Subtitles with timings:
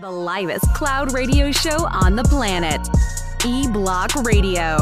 [0.00, 2.80] The livest cloud radio show on the planet.
[3.44, 4.78] E Block Radio.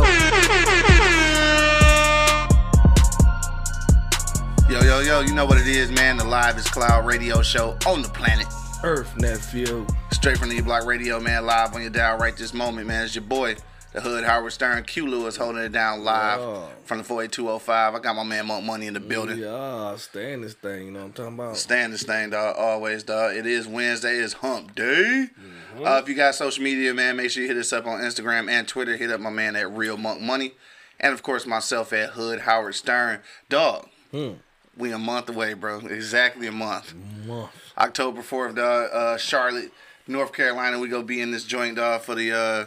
[4.71, 6.17] Yo, yo, yo, you know what it is, man.
[6.17, 8.47] The livest cloud radio show on the planet.
[8.85, 9.85] Earth nephew.
[10.13, 11.45] Straight from the E Block Radio, man.
[11.45, 13.05] Live on your dial right this moment, man.
[13.05, 13.57] It's your boy,
[13.93, 14.85] the Hood Howard Stern.
[14.85, 16.67] Q Lewis holding it down live Yeah.
[16.85, 17.95] from the 48205.
[17.95, 19.39] I got my man Monk Money in the building.
[19.39, 21.57] Yeah, stay in this thing, you know what I'm talking about?
[21.57, 22.55] Stand this thing, dog.
[22.57, 23.35] Always, dog.
[23.35, 24.17] It is Wednesday.
[24.19, 25.29] It's Hump Day.
[25.75, 25.85] Mm-hmm.
[25.87, 28.49] Uh, if you got social media, man, make sure you hit us up on Instagram
[28.49, 28.97] and Twitter.
[28.97, 30.53] Hit up my man at Real Monk Money,
[31.01, 33.21] and of course myself at Hood Howard Stern.
[33.49, 34.33] Dog, Hmm.
[34.77, 35.79] we a month away, bro.
[35.81, 36.95] Exactly a month.
[37.27, 37.51] Month.
[37.79, 38.91] October fourth, dog.
[38.93, 39.73] Uh, Charlotte,
[40.07, 40.79] North Carolina.
[40.79, 42.65] We gonna be in this joint, dog, for the uh,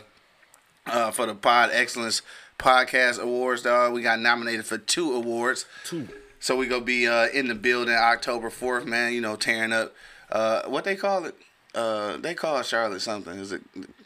[0.85, 2.21] uh, for the Pod Excellence
[2.59, 3.93] Podcast Awards, dog.
[3.93, 5.65] We got nominated for two awards.
[5.85, 6.07] Two.
[6.39, 9.13] So we gonna be uh, in the building October fourth, man.
[9.13, 9.93] You know, tearing up.
[10.31, 11.35] Uh, what they call it?
[11.73, 13.39] Uh, they call Charlotte something.
[13.39, 13.61] Is it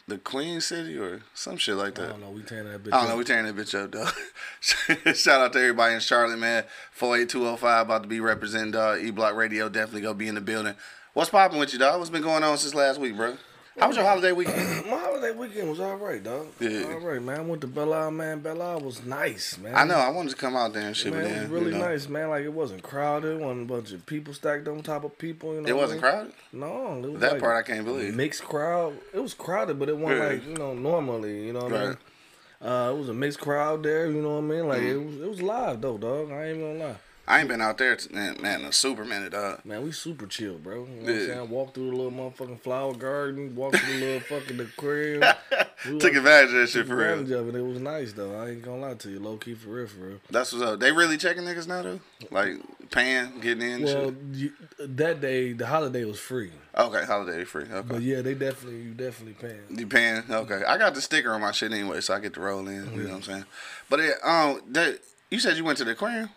[0.07, 2.05] the Queen City or some shit like that?
[2.05, 2.29] I don't know.
[2.29, 3.11] We tearing that bitch I don't know.
[3.13, 3.17] up.
[3.17, 5.13] We tearing that bitch up, though.
[5.13, 6.63] Shout out to everybody in Charlotte, man.
[6.91, 9.01] Four eight two zero five about to be representing dog.
[9.01, 10.75] E Block Radio definitely gonna be in the building.
[11.13, 11.97] What's popping with you, dog?
[11.97, 13.37] What's been going on since last week, bro?
[13.79, 14.85] How was your holiday weekend?
[14.89, 16.47] My holiday weekend was all right, dog.
[16.59, 16.83] Yeah.
[16.93, 17.39] All right, man.
[17.39, 18.39] I went to Belle Isle, man.
[18.39, 19.75] Belle Isle was nice, man.
[19.75, 19.95] I know.
[19.95, 21.87] I wanted to come out there and shit, Man, but it was really you know,
[21.89, 22.29] nice, man.
[22.29, 23.39] Like it wasn't crowded.
[23.39, 25.53] wasn't a bunch of people stacked on top of people.
[25.53, 26.33] You know, It wasn't crowded.
[26.51, 28.15] No, was That like part I can't believe.
[28.15, 28.95] Mixed crowd.
[29.13, 30.27] It was crowded, but it wasn't Yeah.
[30.29, 31.45] like you know normally.
[31.45, 31.87] You know what I mean?
[31.89, 31.97] Right.
[32.59, 34.07] Uh, it was a mixed crowd there.
[34.07, 34.67] You know what I mean?
[34.67, 34.89] Like Mm.
[34.91, 35.15] it was.
[35.21, 36.31] It was live though, dog.
[36.31, 36.95] I ain't even gonna lie.
[37.29, 39.65] I ain't been out there, t- man, man, a super minute, dog.
[39.65, 40.85] Man, we super chill, bro.
[40.85, 41.25] You know what I'm Yeah.
[41.25, 41.49] saying?
[41.49, 45.23] Walk through the little motherfucking flower garden, walk through the little fucking aquarium.
[45.85, 47.19] We Took advantage of that shit took for real.
[47.19, 47.55] advantage of it.
[47.55, 48.33] It was nice though.
[48.39, 50.19] I ain't gonna lie to you, low key for real, for real.
[50.29, 50.79] That's what's up.
[50.79, 51.99] They really checking niggas now, though.
[52.31, 52.53] Like
[52.91, 53.71] paying, getting in.
[53.73, 54.15] and Well, shit.
[54.31, 57.65] you, that day, the holiday was free, Okay, holiday free.
[57.65, 57.87] Okay.
[57.89, 59.77] but yeah, they definitely, you definitely paying.
[59.77, 60.23] You paying?
[60.29, 60.61] Okay.
[60.65, 62.85] I got the sticker on my shit anyway, so I get to roll in.
[62.95, 63.45] You know what I'm saying?
[63.89, 64.99] But it, um, that
[65.29, 66.29] you said you went to the aquarium.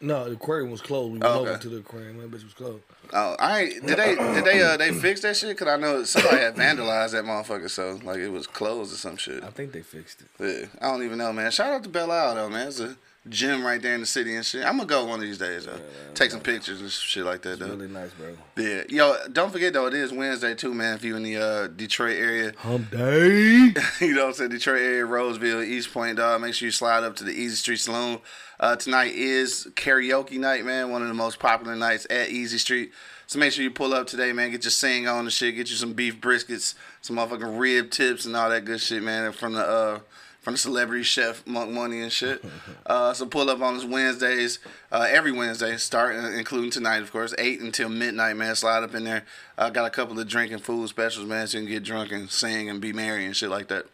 [0.00, 1.12] No, the aquarium was closed.
[1.12, 1.50] We went Oh, okay.
[1.50, 2.18] over to the aquarium.
[2.18, 2.82] That bitch was closed.
[3.12, 5.56] Oh, I did they did they uh they fix that shit?
[5.58, 9.16] Cause I know somebody had vandalized that motherfucker, so like it was closed or some
[9.16, 9.42] shit.
[9.44, 10.28] I think they fixed it.
[10.40, 11.50] Yeah, I don't even know, man.
[11.50, 12.68] Shout out to Belle Isle though, man.
[12.68, 12.96] It's a
[13.28, 14.64] gym right there in the city and shit.
[14.64, 15.80] I'm gonna go one of these days though.
[16.14, 17.68] Take some pictures and shit like that though.
[17.68, 18.36] Really nice, bro.
[18.56, 20.94] Yeah, yo, don't forget though, it is Wednesday too, man.
[20.94, 23.72] If you in the uh, Detroit area, Hump day.
[24.00, 24.50] you know what I'm saying?
[24.50, 26.40] Detroit area, Roseville, Eastpointe, dog.
[26.40, 28.20] Make sure you slide up to the Easy Street Saloon.
[28.58, 30.90] Uh, tonight is karaoke night, man.
[30.90, 32.92] One of the most popular nights at Easy Street.
[33.26, 34.52] So make sure you pull up today, man.
[34.52, 35.56] Get your sing on and shit.
[35.56, 39.32] Get you some beef briskets, some motherfucking rib tips and all that good shit, man.
[39.32, 39.98] From the uh,
[40.46, 42.44] from the celebrity chef Monk Money and shit.
[42.86, 44.60] Uh, so pull up on this Wednesdays,
[44.92, 48.54] uh, every Wednesday, start uh, including tonight, of course, eight until midnight, man.
[48.54, 49.24] Slide up in there.
[49.58, 52.30] I got a couple of drinking food specials, man, so you can get drunk and
[52.30, 53.86] sing and be merry and shit like that.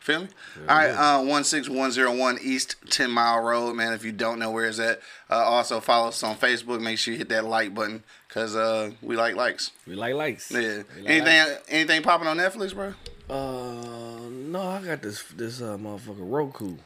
[0.00, 0.28] Feel me?
[0.68, 3.92] All right, uh, one six one zero one East Ten Mile Road, man.
[3.92, 4.98] If you don't know where it's at,
[5.30, 6.80] uh, also follow us on Facebook.
[6.80, 9.70] Make sure you hit that like button, cause uh, we like likes.
[9.86, 10.50] We like likes.
[10.50, 10.58] Yeah.
[10.58, 11.62] Like Anything lights.
[11.68, 12.94] anything popping on Netflix, bro?
[13.30, 16.76] Uh, no, I got this this uh motherfucker Roku.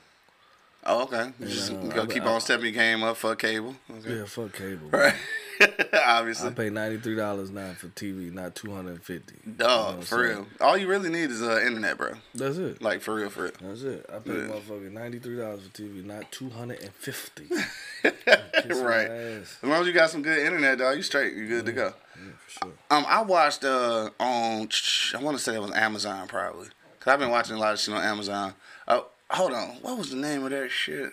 [0.86, 1.32] Oh, okay.
[1.40, 3.74] You just Yeah, go I- keep I- on stepping your game up for cable.
[3.90, 4.16] Okay.
[4.16, 4.88] Yeah, fuck cable.
[4.90, 5.14] Right.
[6.06, 9.36] Obviously, I pay ninety three dollars now for TV, not two hundred and fifty.
[9.56, 10.46] Dog, for real.
[10.60, 12.14] All you really need is uh, internet, bro.
[12.34, 12.82] That's it.
[12.82, 13.52] Like for real, for real.
[13.62, 14.04] That's it.
[14.12, 14.48] I pay Yeah.
[14.48, 17.46] motherfucking ninety three dollars for TV, not two hundred and fifty.
[18.04, 19.08] right.
[19.08, 21.34] As long as you got some good internet, dog, you straight.
[21.34, 21.94] You good to go.
[22.24, 22.72] Yeah, for sure.
[22.90, 24.68] Um, I watched uh on
[25.14, 26.68] I want to say it was Amazon probably,
[27.00, 28.54] cause I've been watching a lot of shit on Amazon.
[28.88, 31.12] Oh, hold on, what was the name of that shit?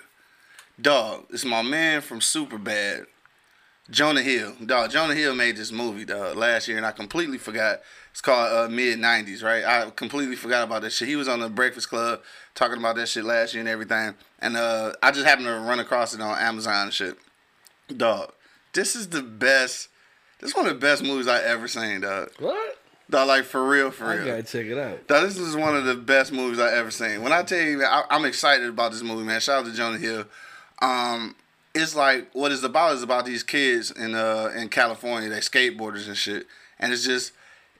[0.80, 3.06] Dog, it's my man from Superbad,
[3.90, 4.54] Jonah Hill.
[4.66, 7.82] Dog, Jonah Hill made this movie dog last year, and I completely forgot.
[8.12, 9.64] It's called uh, Mid '90s, right?
[9.64, 11.08] I completely forgot about that shit.
[11.08, 12.22] He was on the Breakfast Club
[12.56, 15.80] talking about that shit last year and everything, and uh, I just happened to run
[15.80, 17.18] across it on Amazon and shit.
[17.96, 18.34] Dog,
[18.74, 19.90] this is the best.
[20.42, 22.32] This is one of the best movies I ever seen, dog.
[22.40, 22.78] What?
[23.10, 24.26] Dog, like for real, for I real.
[24.26, 25.08] gotta check it out.
[25.08, 27.22] Dog, this is one of the best movies I ever seen.
[27.22, 29.40] When I tell you, man, I, I'm excited about this movie, man.
[29.40, 30.26] Shout out to Jonah Hill.
[30.82, 31.36] Um,
[31.76, 36.08] it's like what it's about is about these kids in uh in California, they skateboarders
[36.08, 36.48] and shit,
[36.80, 37.34] and it's just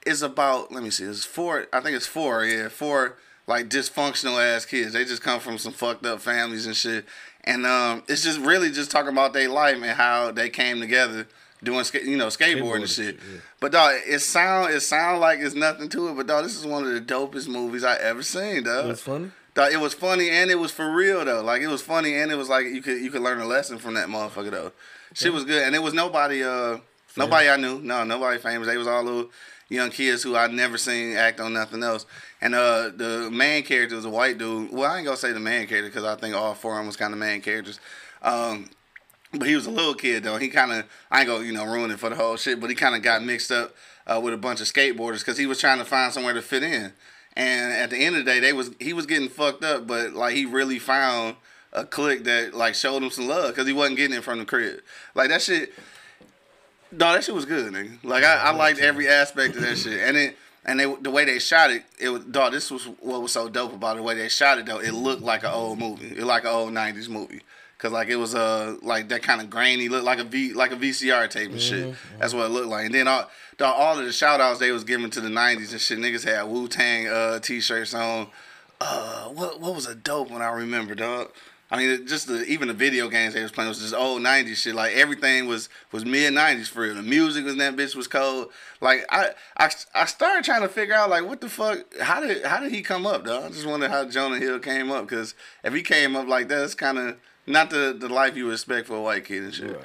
[0.06, 0.70] it's about.
[0.70, 1.04] Let me see.
[1.04, 1.66] It's four.
[1.72, 2.44] I think it's four.
[2.44, 3.16] Yeah, four
[3.46, 4.92] like dysfunctional ass kids.
[4.92, 7.06] They just come from some fucked up families and shit.
[7.44, 11.26] And um, it's just really just talking about their life and how they came together
[11.62, 13.14] doing ska- you know skateboarding and shit.
[13.16, 13.38] yeah.
[13.60, 16.16] But dog, it sound it sound like it's nothing to it.
[16.16, 18.64] But dog, this is one of the dopest movies I ever seen.
[18.64, 19.30] Dog, It was funny.
[19.54, 21.42] Dog, it was funny and it was for real though.
[21.42, 23.78] Like it was funny and it was like you could you could learn a lesson
[23.78, 24.72] from that motherfucker though.
[25.14, 26.78] Shit was good and it was nobody uh
[27.16, 27.78] nobody I knew.
[27.80, 28.66] No, nobody famous.
[28.66, 29.30] They was all little
[29.68, 32.06] young kids who I'd never seen act on nothing else.
[32.40, 34.72] And uh the main character was a white dude.
[34.72, 36.86] Well, I ain't gonna say the main character because I think all four of them
[36.86, 37.78] was kind of main characters.
[38.22, 38.70] Um,
[39.32, 40.36] but he was a little kid though.
[40.36, 42.70] He kind of I ain't gonna you know ruin it for the whole shit, but
[42.70, 43.74] he kind of got mixed up
[44.06, 46.62] uh, with a bunch of skateboarders because he was trying to find somewhere to fit
[46.62, 46.92] in.
[47.34, 50.12] And at the end of the day, they was he was getting fucked up, but
[50.12, 51.36] like he really found
[51.72, 54.44] a clique that like showed him some love because he wasn't getting it from the
[54.44, 54.80] crib.
[55.14, 55.72] Like that shit.
[56.90, 58.04] No, that shit was good, nigga.
[58.04, 61.24] Like I, I liked every aspect of that shit, and it and they, the way
[61.24, 62.52] they shot it, it was dog.
[62.52, 63.96] This was what was so dope about it.
[63.96, 66.08] The way they shot it though, it looked like an old movie.
[66.16, 67.40] It like an old '90s movie.
[67.82, 70.70] Cause like it was uh like that kind of grainy look like a V like
[70.70, 71.96] a VCR tape and shit.
[72.20, 72.86] That's what it looked like.
[72.86, 75.72] And then all dog, all of the shout outs they was giving to the '90s
[75.72, 75.98] and shit.
[75.98, 78.28] Niggas had Wu Tang uh t-shirts on.
[78.80, 81.32] Uh, what what was a dope one I remember, dog.
[81.72, 84.58] I mean, just the even the video games they was playing was just old '90s
[84.58, 84.76] shit.
[84.76, 86.94] Like everything was was mid '90s for real.
[86.94, 88.50] The music was that bitch was cold.
[88.80, 91.80] Like I, I I started trying to figure out like what the fuck.
[92.00, 93.46] How did how did he come up, dog?
[93.46, 95.34] I just wonder how Jonah Hill came up because
[95.64, 97.16] if he came up like that, it's kind of
[97.46, 99.80] not the the life you would expect for a white kid and shit.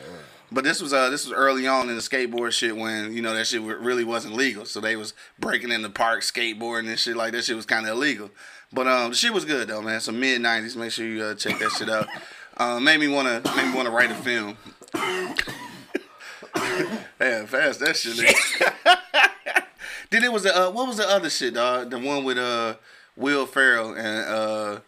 [0.51, 3.33] But this was uh this was early on in the skateboard shit when you know
[3.33, 4.65] that shit really wasn't legal.
[4.65, 7.44] So they was breaking in the park skateboarding and shit like that.
[7.44, 8.30] Shit was kind of illegal.
[8.71, 10.00] But um, the shit was good though, man.
[10.00, 10.75] Some mid '90s.
[10.77, 12.07] Make sure you uh, check that shit out.
[12.56, 14.57] Uh, made me wanna made me wanna write a film.
[17.19, 18.15] yeah, fast that shit.
[20.09, 21.89] then it was the uh, what was the other shit, dog?
[21.89, 22.75] The one with uh
[23.18, 24.80] Will Ferrell and uh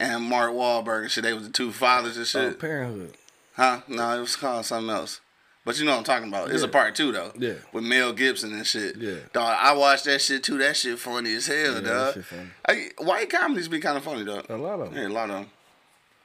[0.00, 1.22] and Mark Wahlberg and shit.
[1.22, 2.58] They was the two fathers and Oh, shit.
[2.58, 3.14] Parenthood.
[3.54, 3.82] Huh?
[3.86, 5.20] No, it was called something else.
[5.64, 6.50] But you know what I'm talking about.
[6.50, 7.32] It's a part two though.
[7.38, 7.54] Yeah.
[7.72, 8.96] With Mel Gibson and shit.
[8.96, 9.16] Yeah.
[9.32, 10.56] Dog, I watched that shit too.
[10.58, 12.14] That shit funny as hell, that dog.
[12.14, 12.48] shit funny.
[12.66, 14.46] I, white comedies be kind of funny, dog.
[14.48, 15.10] A lot of Yeah, them.
[15.10, 15.46] a lot of them.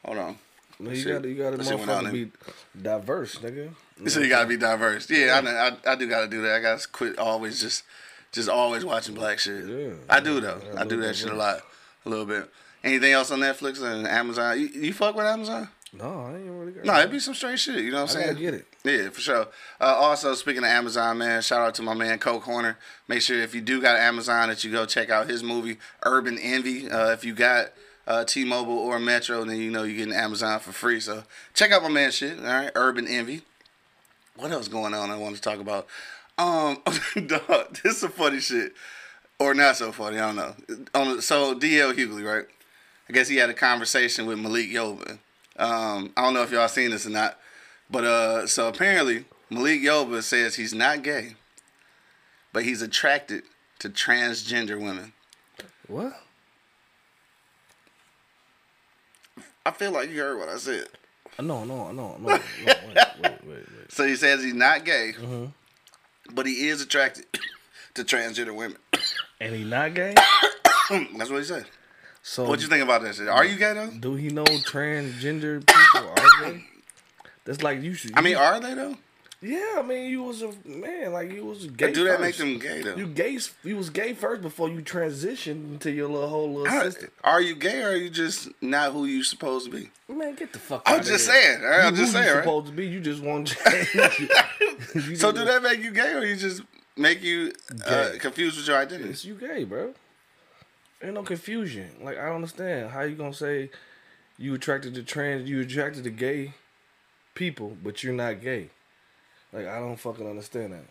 [0.05, 0.37] Hold on.
[0.79, 2.31] You gotta, you gotta that shit went out motherfucker be
[2.81, 3.69] diverse, nigga.
[4.07, 5.09] So you gotta be diverse.
[5.09, 6.55] Yeah, I, I I do gotta do that.
[6.55, 7.83] I gotta quit always just
[8.31, 9.65] just always watching black shit.
[9.65, 9.93] Yeah.
[10.09, 10.61] I do though.
[10.77, 11.61] I do that shit a lot,
[12.05, 12.49] a little bit.
[12.85, 14.59] Anything else on Netflix and Amazon?
[14.59, 15.67] You, you fuck with Amazon?
[15.91, 17.77] No, I ain't really got No, it'd be some straight shit.
[17.83, 18.33] You know what I'm I saying?
[18.35, 18.65] gotta get it.
[18.83, 19.47] Yeah, for sure.
[19.81, 22.77] Uh, also, speaking of Amazon, man, shout out to my man Coke Horner.
[23.07, 26.37] Make sure if you do got Amazon that you go check out his movie Urban
[26.37, 26.89] Envy.
[26.89, 27.67] Uh, if you got
[28.07, 30.99] uh, T-Mobile or Metro, then you know you're getting Amazon for free.
[30.99, 31.23] So
[31.53, 32.37] check out my man shit.
[32.39, 33.41] All right, Urban Envy.
[34.35, 35.09] What else going on?
[35.09, 35.87] I want to talk about.
[36.37, 36.83] Um,
[37.25, 38.73] dog, this is some funny shit,
[39.39, 40.19] or not so funny.
[40.19, 40.55] I don't know.
[40.93, 42.45] On so DL Hughley, right?
[43.09, 45.19] I guess he had a conversation with Malik Yoba.
[45.57, 47.37] Um, I don't know if y'all seen this or not,
[47.89, 51.35] but uh, so apparently Malik Yoba says he's not gay,
[52.51, 53.43] but he's attracted
[53.79, 55.13] to transgender women.
[55.87, 56.13] What?
[59.65, 60.87] I feel like you heard what I said.
[61.37, 62.17] Uh, No, no, no, no.
[62.17, 62.77] no wait, wait,
[63.21, 63.65] wait, wait.
[63.89, 65.13] So he says he's not gay,
[66.33, 67.25] but he is attracted
[67.95, 68.77] to transgender women.
[69.39, 70.13] And he not gay?
[70.89, 71.65] That's what he said.
[72.27, 73.27] So What you think about that shit?
[73.27, 73.91] Are you gay though?
[73.91, 76.63] do he know transgender people are gay?
[77.45, 78.17] That's like you should.
[78.17, 78.95] I mean, are they though?
[79.41, 81.91] yeah, I mean, you was a man, like you was gay.
[81.93, 82.95] Do that make them gay though?
[82.95, 83.37] You gay?
[83.63, 87.11] You was gay first before you transitioned into your little whole little system.
[87.23, 89.91] Are you gay or are you just not who you supposed to be?
[90.11, 90.81] Man, get the fuck.
[90.87, 91.43] I'm out just of here.
[91.43, 91.61] saying.
[91.61, 91.79] right?
[91.85, 92.43] I'm You just who you saying, right?
[92.43, 92.87] supposed to be.
[92.87, 93.55] You just want to
[94.95, 95.17] change.
[95.19, 96.63] So do that make you gay or you just
[96.97, 97.51] make you
[97.85, 99.09] uh, confused with your identity?
[99.11, 99.93] It's you gay, bro.
[101.03, 101.89] Ain't no confusion.
[102.01, 103.69] Like I don't understand how you gonna say
[104.37, 106.53] you attracted to trans, you attracted to gay
[107.35, 108.69] people, but you're not gay.
[109.53, 110.85] Like I don't fucking understand that.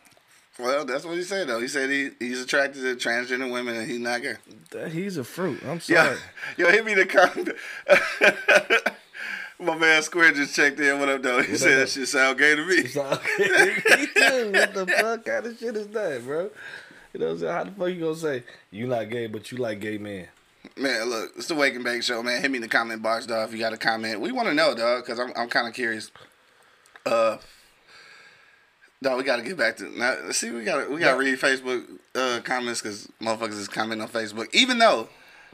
[0.58, 1.60] Well, that's what he said though.
[1.60, 4.34] He said he, he's attracted to transgender women and he's not gay.
[4.70, 5.60] That- He's a fruit.
[5.66, 6.16] I'm sorry.
[6.56, 7.48] yo, hit me the comment.
[9.58, 10.98] My man Square just checked in.
[10.98, 11.40] What up, though?
[11.42, 12.86] He said that shit sound gay to me.
[12.88, 13.46] So- Me
[14.14, 14.50] too.
[14.52, 16.50] What the fuck kind of shit is that, bro?
[17.14, 17.52] You know what I'm saying?
[17.52, 18.42] How the fuck you gonna say
[18.72, 20.26] you not gay, but you like gay men?
[20.76, 22.42] Man, look, it's the Wake and Bake Show, man.
[22.42, 24.20] Hit me in the comment box, dog, if you got a comment.
[24.20, 26.10] We want to know, dog, because I'm, I'm kind of curious.
[27.06, 27.36] Uh,
[29.00, 30.32] dog, we got to get back to now.
[30.32, 31.84] See, we got to we got to read Facebook
[32.16, 34.52] uh, comments because motherfuckers is commenting on Facebook.
[34.52, 35.08] Even though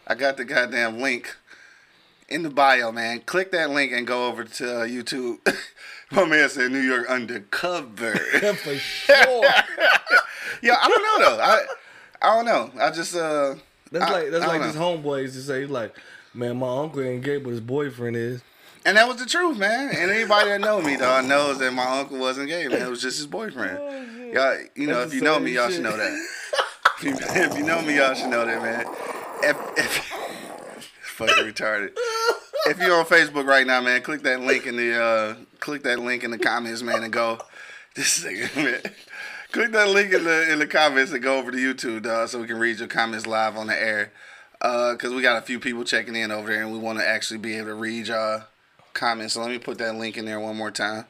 [0.06, 1.36] I got the goddamn link
[2.30, 3.20] in the bio, man.
[3.20, 5.38] Click that link and go over to uh, YouTube.
[6.12, 8.16] My man said New York undercover.
[8.54, 9.44] For sure.
[10.62, 11.42] Yeah, I don't know though.
[11.42, 11.60] I
[12.22, 12.70] I don't know.
[12.82, 13.54] I just uh.
[13.92, 15.96] That's I- like that's like don't his homeboys to say like,
[16.34, 18.42] man, my uncle ain't gay, but his boyfriend is.
[18.86, 19.90] And that was the truth, man.
[19.94, 22.80] And anybody that know me, dog, knows that my uncle wasn't gay, man.
[22.80, 24.32] It was just his boyfriend.
[24.32, 25.74] Y'all, you know, That's if you know me, y'all shit.
[25.74, 26.12] should know that.
[26.98, 28.86] if, you, if you know me, y'all should know that, man.
[29.42, 29.96] If, if
[31.02, 31.90] fucking retarded.
[32.66, 35.98] If you're on Facebook right now, man, click that link in the uh, click that
[35.98, 37.38] link in the comments, man, and go.
[37.96, 38.80] This nigga, man.
[39.52, 42.40] Click that link in the in the comments and go over to YouTube, dog, so
[42.40, 44.12] we can read your comments live on the air.
[44.60, 47.08] Uh, cause we got a few people checking in over there, and we want to
[47.08, 48.44] actually be able to read y'all
[48.92, 49.34] comments.
[49.34, 51.06] So let me put that link in there one more time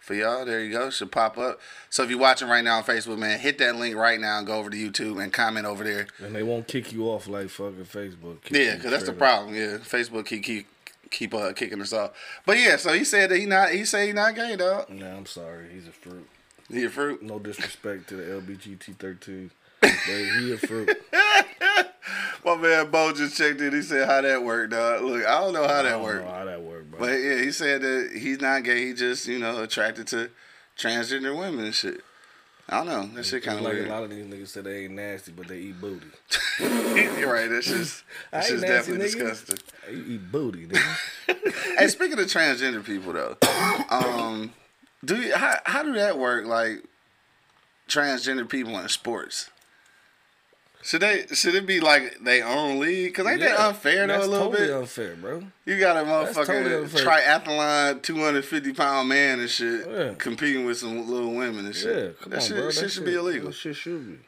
[0.00, 0.44] for y'all.
[0.44, 0.90] There you go.
[0.90, 1.60] Should pop up.
[1.88, 4.46] So if you're watching right now on Facebook, man, hit that link right now and
[4.46, 6.08] go over to YouTube and comment over there.
[6.18, 8.38] And they won't kick you off like fucking Facebook.
[8.50, 9.54] Yeah, because that's the problem.
[9.54, 10.66] Yeah, Facebook keep keep
[11.10, 12.10] keep uh, kicking us off.
[12.44, 14.90] But yeah, so he said that he not he said he not gay, dog.
[14.90, 15.68] Nah, I'm sorry.
[15.72, 16.28] He's a fruit.
[16.70, 17.22] He a fruit.
[17.22, 20.90] No disrespect to the LBGT13, but he a fruit.
[22.44, 23.72] My man Bo just checked in.
[23.72, 25.02] He said how that worked, dog.
[25.02, 26.24] Look, I don't know how I that don't worked.
[26.24, 27.00] know how that worked, bro.
[27.00, 28.86] But yeah, he said that he's not gay.
[28.86, 30.30] He just, you know, attracted to
[30.78, 32.00] transgender women and shit.
[32.70, 33.06] I don't know.
[33.16, 33.88] That shit kind of like weird.
[33.88, 36.06] a lot of these niggas say they ain't nasty, but they eat booty.
[36.60, 37.48] You're right.
[37.48, 39.12] That's just, that's just definitely nigga.
[39.12, 39.58] disgusting.
[39.86, 41.76] They eat booty, nigga.
[41.78, 43.36] hey, speaking of transgender people though,
[43.90, 44.52] um,
[45.04, 46.46] do you, how how do that work?
[46.46, 46.84] Like
[47.88, 49.50] transgender people in sports.
[50.82, 53.12] Should they should it be like they own league?
[53.14, 54.76] Cause ain't that unfair though that's a little totally bit?
[54.76, 55.42] unfair, bro.
[55.64, 60.14] You got a That's totally motherfucking triathlon, two hundred fifty pound man and shit, Yeah.
[60.16, 61.96] competing with some little women and shit.
[61.96, 62.70] Yeah, come that on, shit, bro.
[62.70, 63.48] shit That should be illegal.
[63.48, 64.18] That shit should be.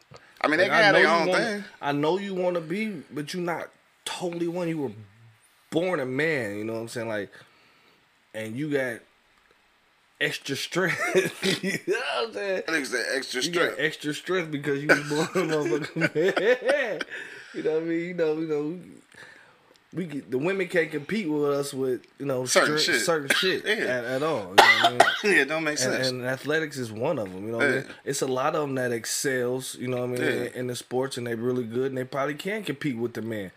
[0.41, 1.65] I mean, they Like, can have know their own wanna- thing.
[1.81, 3.69] I know you want to be, but you're not
[4.05, 4.69] totally one.
[4.69, 4.93] You were
[5.71, 6.57] born a man.
[6.57, 7.09] You know what I'm saying?
[7.09, 7.31] Like,
[8.35, 9.01] and you got
[10.21, 11.01] extra strength.
[11.65, 12.63] you know what I'm saying?
[12.69, 13.77] I think it's that extra You got strength.
[13.81, 16.15] extra strength because you was born a motherfucking
[16.75, 17.01] man.
[17.55, 18.01] you know what I mean?
[18.09, 18.79] You know, you know.
[19.93, 23.05] We get, the women can't compete with us with you know Certain strength- shit.
[23.05, 23.73] certain shit Yeah.
[23.87, 24.51] at, at all.
[24.51, 25.01] You know what I mean?
[25.25, 26.07] yeah, it don't make sense.
[26.09, 27.47] and, and athletics is one of them.
[27.47, 27.85] You know, what I mean?
[28.05, 29.75] It's a lot of them that excels.
[29.75, 30.29] You know, what I mean, Yeah.
[30.29, 33.23] in, in the sports, and they're really good, and they probably can compete with the
[33.23, 33.51] man.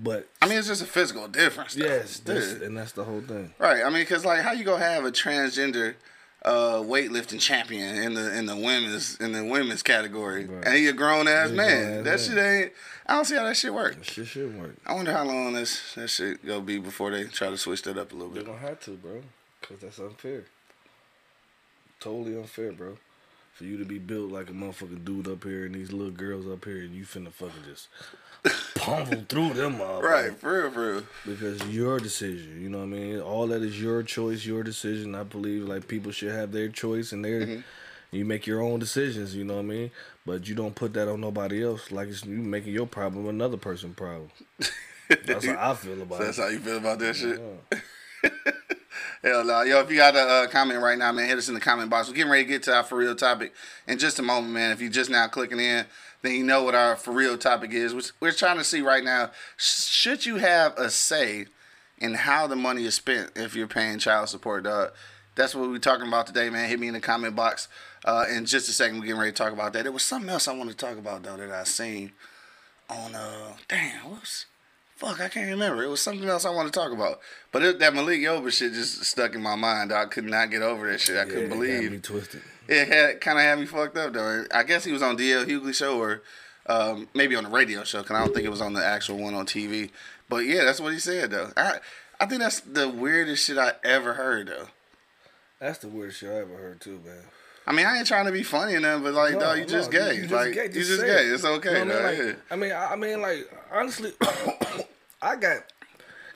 [0.00, 1.74] But I mean, it's just a physical difference.
[1.74, 1.84] though.
[1.84, 3.52] yes, that's, and that's the whole thing.
[3.58, 3.82] Right.
[3.84, 5.94] I mean, cause like, how you gonna have a transgender
[6.44, 10.64] uh, weightlifting champion in the in the women's in the women's category, Right.
[10.66, 12.04] and he a grown ass man?
[12.04, 12.72] That shit ain't.
[13.06, 13.96] I don't see how that shit work.
[13.96, 14.76] That shit should work.
[14.86, 17.98] I wonder how long this that shit gonna be before they try to switch that
[17.98, 18.44] up a little bit.
[18.44, 18.60] They're bit.
[18.60, 19.22] gonna have to, bro,
[19.60, 20.44] because that's unfair.
[22.00, 22.98] Totally unfair, bro.
[23.54, 26.46] For you to be built like a motherfucking dude up here, and these little girls
[26.46, 27.88] up here, and you finna fucking just
[28.74, 30.36] pummel through them all, Right.
[30.38, 30.70] For real.
[30.70, 31.02] For real.
[31.26, 32.60] because your decision.
[32.62, 33.20] You know what I mean?
[33.20, 35.14] All that is your choice, your decision.
[35.14, 37.60] I believe like people should have their choice and their Mm-hmm.
[38.16, 39.34] you make your own decisions.
[39.34, 39.90] You know what I mean?
[40.26, 41.90] But you don't put that on nobody else.
[41.90, 44.30] Like it's you making your problem another person's problem.
[45.24, 46.42] That's how I feel about So that's it.
[46.42, 47.40] how you feel about that shit.
[47.40, 47.78] Yeah.
[49.22, 49.62] Hell no.
[49.62, 51.90] Yo, if you got a uh, comment right now, man, hit us in the comment
[51.90, 52.08] box.
[52.08, 53.52] We're getting ready to get to our for real topic
[53.88, 54.70] in just a moment, man.
[54.70, 55.86] If you're just now clicking in,
[56.22, 57.94] then you know what our for real topic is.
[57.94, 61.46] We're, we're trying to see right now, should you have a say
[61.98, 64.92] in how the money is spent if you're paying child support, dog?
[65.34, 66.68] That's what we're talking about today, man.
[66.68, 67.68] Hit me in the comment box.
[68.04, 69.84] Uh, in just a second, we're getting ready to talk about that.
[69.84, 72.12] There was something else I wanted to talk about, though, that I seen
[72.90, 74.46] on, uh, damn, what's,
[74.98, 75.82] Fuck, I can't remember.
[75.84, 77.20] It was something else I wanted to talk about.
[77.52, 79.92] But it, that Malik Yoba shit just stuck in my mind.
[79.92, 81.16] I could not get over that shit.
[81.16, 81.92] I couldn't Yeah, it got believe.
[81.92, 82.42] me twisted.
[82.66, 84.44] It had kind of had me fucked up though.
[84.52, 86.22] I guess he was on DL Hughley show or
[86.66, 89.18] um, maybe on the radio show because I don't think it was on the actual
[89.18, 89.90] one on TV.
[90.28, 91.52] But yeah, that's what he said though.
[91.56, 91.78] I
[92.20, 94.66] I think that's the weirdest shit I ever heard though.
[95.60, 97.22] That's the weirdest shit I ever heard too, man.
[97.68, 99.66] I mean, I ain't trying to be funny or nothing, but like, No, no, you
[99.66, 100.14] just gay.
[100.14, 100.64] You just like, gay.
[100.64, 101.26] you just gay.
[101.28, 101.34] it.
[101.34, 101.80] It's okay.
[101.80, 102.26] You know I mean?
[102.26, 102.38] Like.
[102.50, 104.12] I mean, I, mean, like honestly,
[105.22, 105.58] I got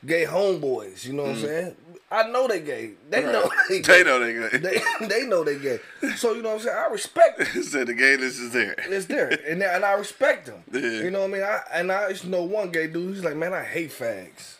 [0.04, 1.06] gay homeboys.
[1.06, 1.76] You know what I'm saying?
[2.10, 2.90] I know they gay.
[3.08, 3.86] They know they Mm.
[3.86, 4.02] They gay.
[4.04, 4.58] know they gay.
[4.58, 5.78] They, they know they gay.
[6.16, 6.76] So you know what I'm saying?
[6.76, 7.64] I respect it.
[7.64, 8.74] Said the gayness is there.
[8.78, 10.62] It's there, and and I respect them.
[10.70, 10.80] Yeah.
[11.02, 11.42] You know what I mean?
[11.42, 13.14] I and I just know one gay dude.
[13.14, 14.56] He's like, man, I hate fags.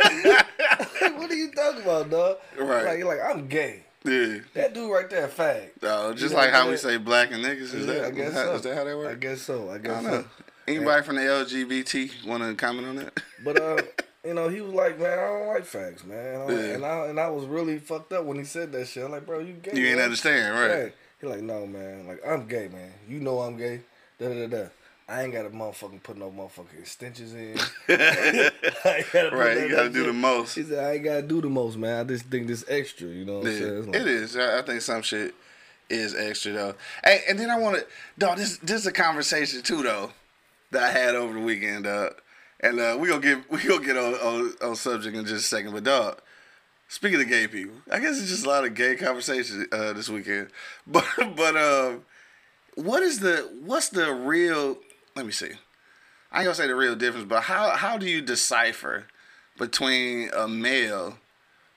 [0.00, 2.38] what are you talking about, dog?
[2.58, 2.84] Right.
[2.84, 3.84] Like, like I'm gay.
[4.04, 4.38] Yeah.
[4.54, 5.70] That dude right there, a fag.
[5.82, 7.74] No, just You know like how I'm we say black and niggas.
[7.74, 8.54] Is Yeah, that I guess how, so.
[8.54, 9.68] is that how that I guess so.
[9.70, 10.28] I I guess don't so.
[10.68, 13.20] Anybody from the LGBT want to comment on that?
[13.44, 13.82] But uh,
[14.24, 16.40] you know, he was like, man, I don't like facts, man.
[16.42, 16.74] I Yeah.
[16.74, 19.04] And I and I was really fucked up when he said that shit.
[19.04, 19.78] I'm like, bro, you gay?
[19.78, 20.82] You ain't understand, right?
[20.84, 20.94] Right.
[21.20, 22.06] He like, no, man.
[22.06, 22.92] Like, I'm gay, man.
[23.08, 23.80] You know I'm gay.
[24.18, 24.64] Da da da.
[25.08, 27.56] I ain't gotta motherfucking put no motherfucking extensions in.
[27.88, 30.54] I ain't gotta put Right, you gotta do the most.
[30.54, 32.00] He said, I ain't gotta do the most, man.
[32.00, 33.08] I just think this extra.
[33.08, 33.86] You know what I'm saying?
[33.86, 34.36] Like- it is.
[34.36, 35.34] I think some shit
[35.88, 36.74] is extra though.
[37.02, 37.86] Hey, and then I want to,
[38.18, 38.36] dog.
[38.36, 40.10] This this is a conversation too though.
[40.72, 42.20] that I had over the weekend, dog.
[42.60, 45.48] And uh, we gonna get we gonna get on, on on subject in just a
[45.48, 46.20] second, but dog.
[46.90, 50.08] Speaking of gay people, I guess it's just a lot of gay conversation uh, this
[50.08, 50.48] weekend.
[50.86, 52.02] But but um,
[52.74, 54.78] what is the what's the real?
[55.18, 55.50] Let me see.
[56.30, 59.06] I ain't gonna say the real difference, but how how do you decipher
[59.58, 61.18] between a male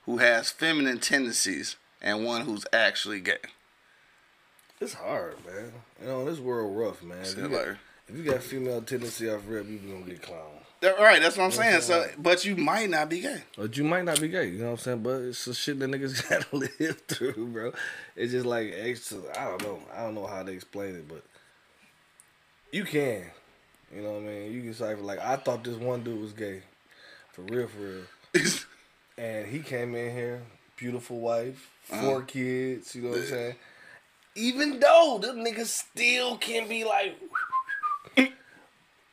[0.03, 3.39] who has feminine tendencies and one who's actually gay?
[4.79, 5.71] It's hard, man.
[5.99, 7.21] You know, this world rough, man.
[7.21, 7.67] If you, got,
[8.07, 10.59] if you got female tendency off rip, you gonna get clowned.
[10.81, 11.81] That- Right, that's what I'm saying.
[11.81, 13.41] So, but you might not be gay.
[13.57, 15.01] But you might not be gay, you know what I'm saying?
[15.01, 17.73] But it's the shit that niggas gotta live through, bro.
[18.15, 19.17] It's just like extra.
[19.35, 19.79] I don't know.
[19.91, 21.23] I don't know how to explain it, but
[22.71, 23.23] you can.
[23.93, 24.51] You know what I mean?
[24.53, 25.01] You can cipher.
[25.01, 26.61] Like I thought this one dude was gay,
[27.31, 28.43] for real, for real.
[29.17, 30.41] And he came in here,
[30.77, 32.01] beautiful wife, uh-huh.
[32.01, 32.95] 4 kids.
[32.95, 33.55] You know what I'm saying?
[34.33, 37.19] Even though them niggas still can be like,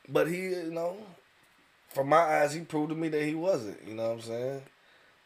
[0.09, 0.97] but he, you know,
[1.88, 3.87] from my eyes, he proved to me that he wasn't.
[3.87, 4.62] You know what I'm saying?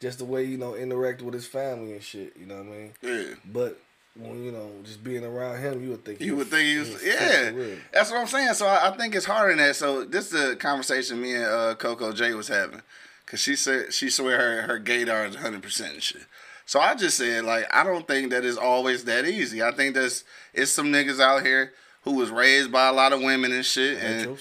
[0.00, 2.32] Just the way you know interact with his family and shit.
[2.36, 2.92] You know what I mean?
[3.02, 3.34] yeah.
[3.44, 3.78] But
[4.14, 7.02] when you know just being around him, you would think You would think he was,
[7.04, 7.50] yeah.
[7.92, 8.54] That's what I'm saying.
[8.54, 9.76] So I, I think it's harder than that.
[9.76, 12.82] So this is the conversation me and uh, Coco J was having,
[13.26, 16.26] cause she said she swear her her gaydar is 100 percent and shit.
[16.66, 19.62] So I just said like I don't think that it's always that easy.
[19.62, 23.20] I think that's it's some niggas out here who was raised by a lot of
[23.22, 24.36] women and shit, and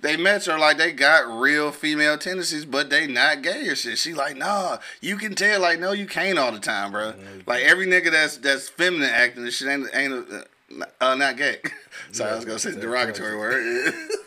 [0.00, 3.96] they met her like they got real female tendencies, but they not gay or shit.
[3.98, 5.60] She like, nah, you can tell.
[5.60, 7.14] Like, no, you can't all the time, bro.
[7.46, 11.58] Like every nigga that's that's feminine acting and shit ain't ain't uh, uh, not gay.
[12.12, 13.94] Sorry, I was gonna say derogatory word.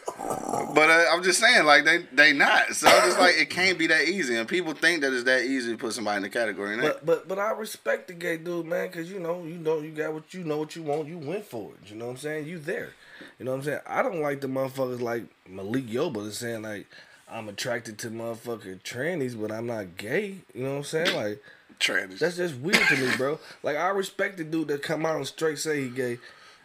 [0.74, 2.76] but uh, I'm just saying, like they they not.
[2.76, 5.44] So I'm just like, it can't be that easy, and people think that it's that
[5.44, 6.74] easy to put somebody in the category.
[6.74, 9.80] And But but but I respect the gay dude, man, cause you know you know
[9.80, 11.08] you got what you know what you want.
[11.08, 11.90] You went for it.
[11.90, 12.48] You know what I'm saying?
[12.48, 12.90] You there.
[13.38, 13.80] You know what I'm saying?
[13.88, 16.88] I don't like the motherfuckers like Malik Yoba is saying like
[17.32, 20.38] I'm attracted to motherfucking trannies, but I'm not gay.
[20.54, 21.16] You know what I'm saying?
[21.16, 21.44] Like
[21.80, 22.20] Trans.
[22.20, 23.40] that's just weird to me, bro.
[23.64, 26.20] Like I respect the dude that come out and straight say he gay.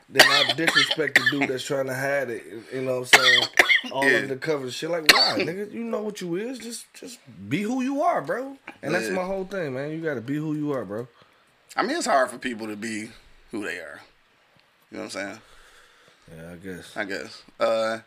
[0.08, 2.44] Then I disrespect the dude that's trying to hide it.
[2.72, 3.42] You know what I'm saying?
[3.90, 4.16] All Yeah.
[4.16, 4.90] under the covers, shit.
[4.90, 5.72] Like why, nigga?
[5.72, 6.58] You know what you is.
[6.58, 8.56] Just just be who you are, bro.
[8.82, 9.90] And that's my whole thing, man.
[9.90, 11.08] You gotta be who you are, bro.
[11.76, 13.10] I mean, it's hard for people to be
[13.50, 14.00] who they are.
[14.90, 15.38] You know what I'm saying?
[16.36, 16.96] Yeah, I guess.
[16.96, 17.42] I guess.
[17.58, 17.98] Uh,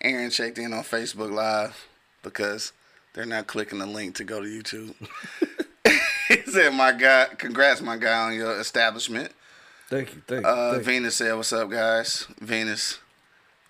[0.00, 1.86] Aaron checked in on Facebook Live
[2.22, 2.72] because
[3.12, 4.94] they're not clicking the link to go to YouTube.
[6.28, 9.30] he said, "My guy, congrats, my guy, on your establishment."
[9.88, 10.50] Thank you, thank you.
[10.50, 10.92] Uh, thank you.
[10.92, 12.98] Venus said, "What's up, guys?" Venus,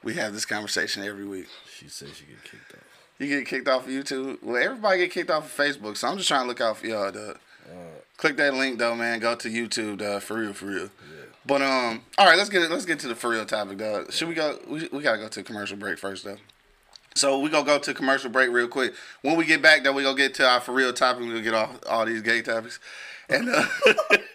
[0.02, 1.48] we have this conversation every week.
[1.76, 2.80] She said she get kicked off.
[3.18, 4.42] You get kicked off of YouTube.
[4.42, 6.86] Well, everybody get kicked off of Facebook, so I'm just trying to look out for
[6.86, 7.10] y'all.
[7.10, 7.38] Dog.
[8.16, 9.18] Click that link though, man.
[9.18, 10.82] Go to YouTube, dog, for real, for real.
[10.82, 11.24] Yeah.
[11.46, 14.12] But um, all right, let's get let's get to the for real topic, dog.
[14.12, 14.58] Should we go?
[14.68, 16.38] We, we gotta go to a commercial break first, though.
[17.16, 18.94] So we gonna go to commercial break real quick.
[19.22, 21.22] When we get back, though, we gonna get to our for real topic.
[21.22, 22.78] We gonna get off all these gay topics,
[23.28, 23.66] and uh,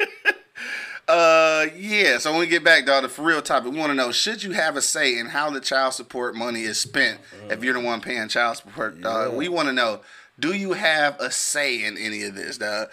[1.10, 2.19] uh, yeah.
[2.19, 4.43] So when we get back, dog, the for real topic, we want to know: Should
[4.43, 7.19] you have a say in how the child support money is spent
[7.50, 9.32] if you're the one paying child support, dog?
[9.32, 9.38] Yeah.
[9.38, 10.02] We want to know:
[10.39, 12.89] Do you have a say in any of this, dog?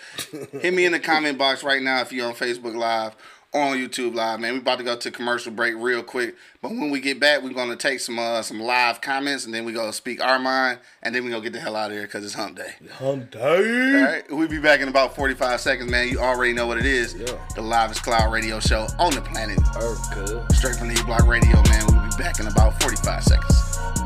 [0.53, 3.15] Hit me in the comment box right now if you're on Facebook Live
[3.57, 4.53] on YouTube Live, man.
[4.53, 7.51] We about to go to commercial break real quick, but when we get back, we're
[7.51, 11.15] gonna take some uh, some live comments and then we gonna speak our mind and
[11.15, 12.75] then we gonna get the hell out of here because it's Hump Day.
[12.93, 14.03] Hump day.
[14.03, 16.09] right, we'll be back in about 45 seconds, man.
[16.09, 17.15] You already know what it is.
[17.15, 17.39] Yeah.
[17.55, 19.59] The livest cloud radio show on the planet.
[19.81, 20.59] Earth, cuz.
[20.59, 21.85] Straight from the E Block Radio, man.
[21.89, 24.06] We'll be back in about 45 seconds.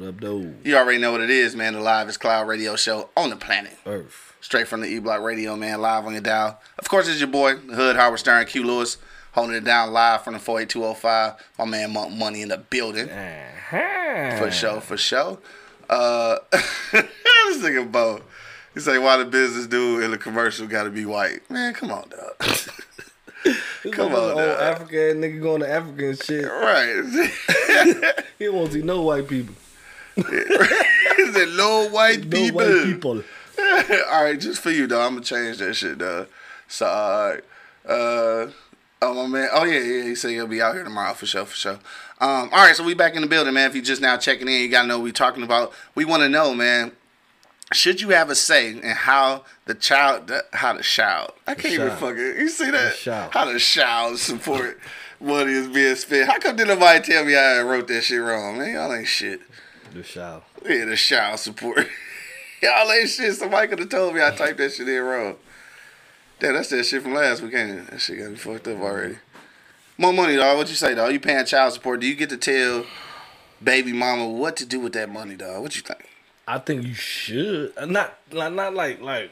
[0.00, 0.50] What up, though?
[0.64, 1.74] You already know what it is, man.
[1.74, 3.76] The Live is cloud radio show on the planet.
[3.84, 4.34] Earth.
[4.40, 6.58] Straight from the E Block Radio, man, live on your dial.
[6.78, 8.96] Of course, it's your boy, Hood Howard Stern, Q Lewis,
[9.32, 11.34] holding it down live from the 48205.
[11.58, 13.10] My man Monk Money in the building.
[13.10, 14.38] Uh-huh.
[14.38, 15.36] For sure, for sure.
[15.90, 18.22] Uh, this nigga Bo.
[18.72, 21.40] He say, why the business dude in the commercial got to be white?
[21.50, 22.48] Man, come on, dog.
[23.82, 24.60] This Come motherfucker on, old.
[24.60, 26.44] African ass nigga going to Africa and shit.
[26.44, 28.24] right.
[28.38, 29.54] He don't to see no white people.
[30.16, 32.60] He said, no white people.
[32.60, 33.22] white people.
[33.58, 35.00] all right, just for you, though.
[35.00, 36.26] I'm gonna change that shit, though.
[36.68, 37.40] So, right.
[37.86, 38.50] Uh,
[39.02, 39.48] oh my man.
[39.52, 40.04] Oh yeah, yeah.
[40.04, 41.78] He said he'll be out here tomorrow for sure, for sure.
[42.20, 43.68] Um, all right, so we back in the building, man.
[43.68, 45.72] If you just now checking in, you gotta know what we talking about.
[45.94, 46.92] We want to know, man.
[47.72, 51.32] Should you have a say in how the child, the, how the child?
[51.46, 52.16] I can't even fucking.
[52.16, 52.96] You see that?
[52.96, 53.32] child.
[53.32, 54.80] How the child support
[55.20, 56.28] money is being spent?
[56.28, 58.74] How come did nobody tell me I wrote that shit wrong, man?
[58.74, 59.40] Y'all ain't shit.
[59.92, 60.42] The shower.
[60.64, 61.78] Yeah, the child support.
[62.62, 63.34] Y'all ain't shit.
[63.34, 65.36] Somebody could have told me I typed that shit in wrong.
[66.38, 67.90] Damn, that's that shit from last week, ain't it?
[67.90, 69.16] That shit got me fucked up already.
[69.98, 70.56] More money, dog.
[70.56, 71.12] What you say, dog?
[71.12, 72.00] You paying child support?
[72.00, 72.84] Do you get to tell
[73.62, 75.62] baby mama what to do with that money, dog?
[75.62, 76.08] What you think?
[76.48, 79.30] I think you should Uh, not not not like like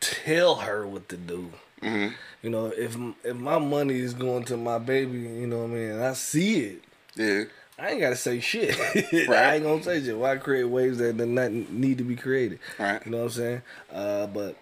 [0.00, 1.52] tell her what to do.
[1.82, 2.14] Mm-hmm.
[2.42, 5.74] You know, if if my money is going to my baby, you know what I
[5.74, 6.84] mean, I see it,
[7.16, 7.44] Yeah.
[7.78, 8.76] I ain't gotta say shit.
[9.28, 9.30] Right.
[9.30, 10.16] I ain't gonna say shit.
[10.16, 12.58] Why create waves that do not need to be created?
[12.78, 13.04] Right.
[13.04, 13.62] You know what I'm saying?
[13.92, 14.56] Uh, but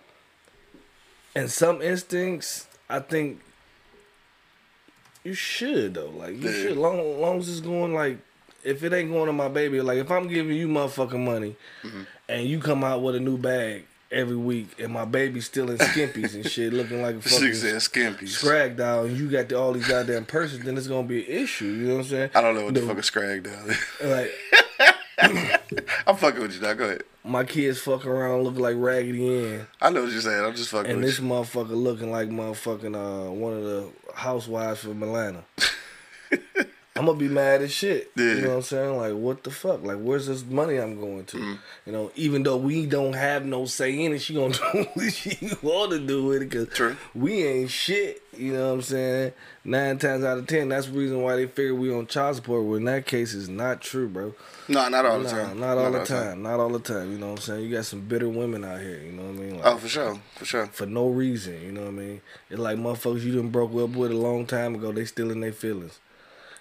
[1.37, 3.40] in some instincts, I think
[5.25, 6.11] you should though.
[6.11, 8.18] Like you should, long long as it's going like.
[8.64, 12.03] If it ain't going to my baby, like if I'm giving you motherfucking money, Mm-hmm.
[12.29, 15.79] and you come out with a new bag every week, and my baby's still in
[15.79, 18.27] skimpies and shit, looking like a fucking skimpy.
[18.27, 21.42] scrag doll, and you got the, all these goddamn purses, then it's gonna be an
[21.42, 21.64] issue.
[21.66, 22.31] You know what I'm saying?
[22.35, 23.68] I don't know what the No, fuck a scrag down.
[24.05, 24.33] Like
[26.07, 26.79] I'm fucking with you, dog.
[26.79, 27.03] Go ahead.
[27.25, 30.44] my kids fucking around looking like Raggedy Ann, I know what you're saying.
[30.44, 31.25] I'm just fucking and this you.
[31.25, 35.44] motherfucker looking like motherfucking uh one of the housewives from Atlanta.
[36.94, 38.12] I'm gonna be mad as shit.
[38.16, 38.24] Yeah.
[38.35, 38.96] You know what I'm saying?
[38.98, 39.83] Like, what the fuck?
[39.83, 41.37] Like, where's this money I'm going to?
[41.38, 41.59] Mm.
[41.87, 45.12] You know, even though we don't have no say in it, she gonna do what
[45.12, 48.22] she want to do with it because we ain't shit.
[48.37, 49.33] You know what I'm saying?
[49.64, 52.64] Nine times out of ten, that's the reason why they figure we on child support.
[52.64, 54.35] When that case, is not true, bro.
[54.68, 55.61] No, not all the time.
[55.61, 56.42] not all the time.
[56.42, 57.11] Not all the time.
[57.11, 57.64] You know what I'm saying?
[57.64, 58.98] You got some bitter women out here.
[58.98, 59.57] You know what I mean?
[59.57, 60.18] Like, Oh, for sure.
[60.37, 60.66] For sure.
[60.66, 61.61] for no reason.
[61.62, 62.20] You know what I mean?
[62.50, 64.92] It's like motherfuckers you done broke up with a long time ago.
[64.92, 65.98] They still in their feelings.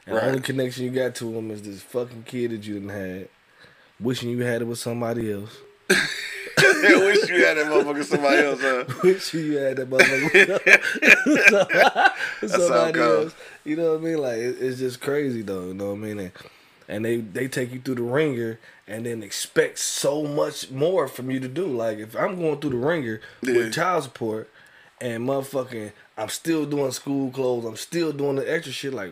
[0.05, 0.21] And Right.
[0.23, 3.29] the only connection you got to them is this fucking kid that you didn't had,
[3.99, 5.55] wishing you had it with somebody else.
[5.89, 5.95] I
[7.05, 8.83] wish you had that motherfucker somebody else, huh?
[9.03, 10.61] wishing you had that motherfucker
[12.41, 13.35] with somebody else.
[13.65, 14.17] You know what I mean?
[14.17, 15.67] Like it, it's just crazy though.
[15.67, 16.19] You know what I mean?
[16.19, 16.31] And,
[16.87, 21.29] and they they take you through the ringer and then expect so much more from
[21.31, 21.65] you to do.
[21.67, 23.53] Like if I'm going through the ringer Yeah.
[23.57, 24.49] with child support
[24.99, 28.93] and motherfucking I'm still doing school clothes, I'm still doing the extra shit.
[28.93, 29.11] Like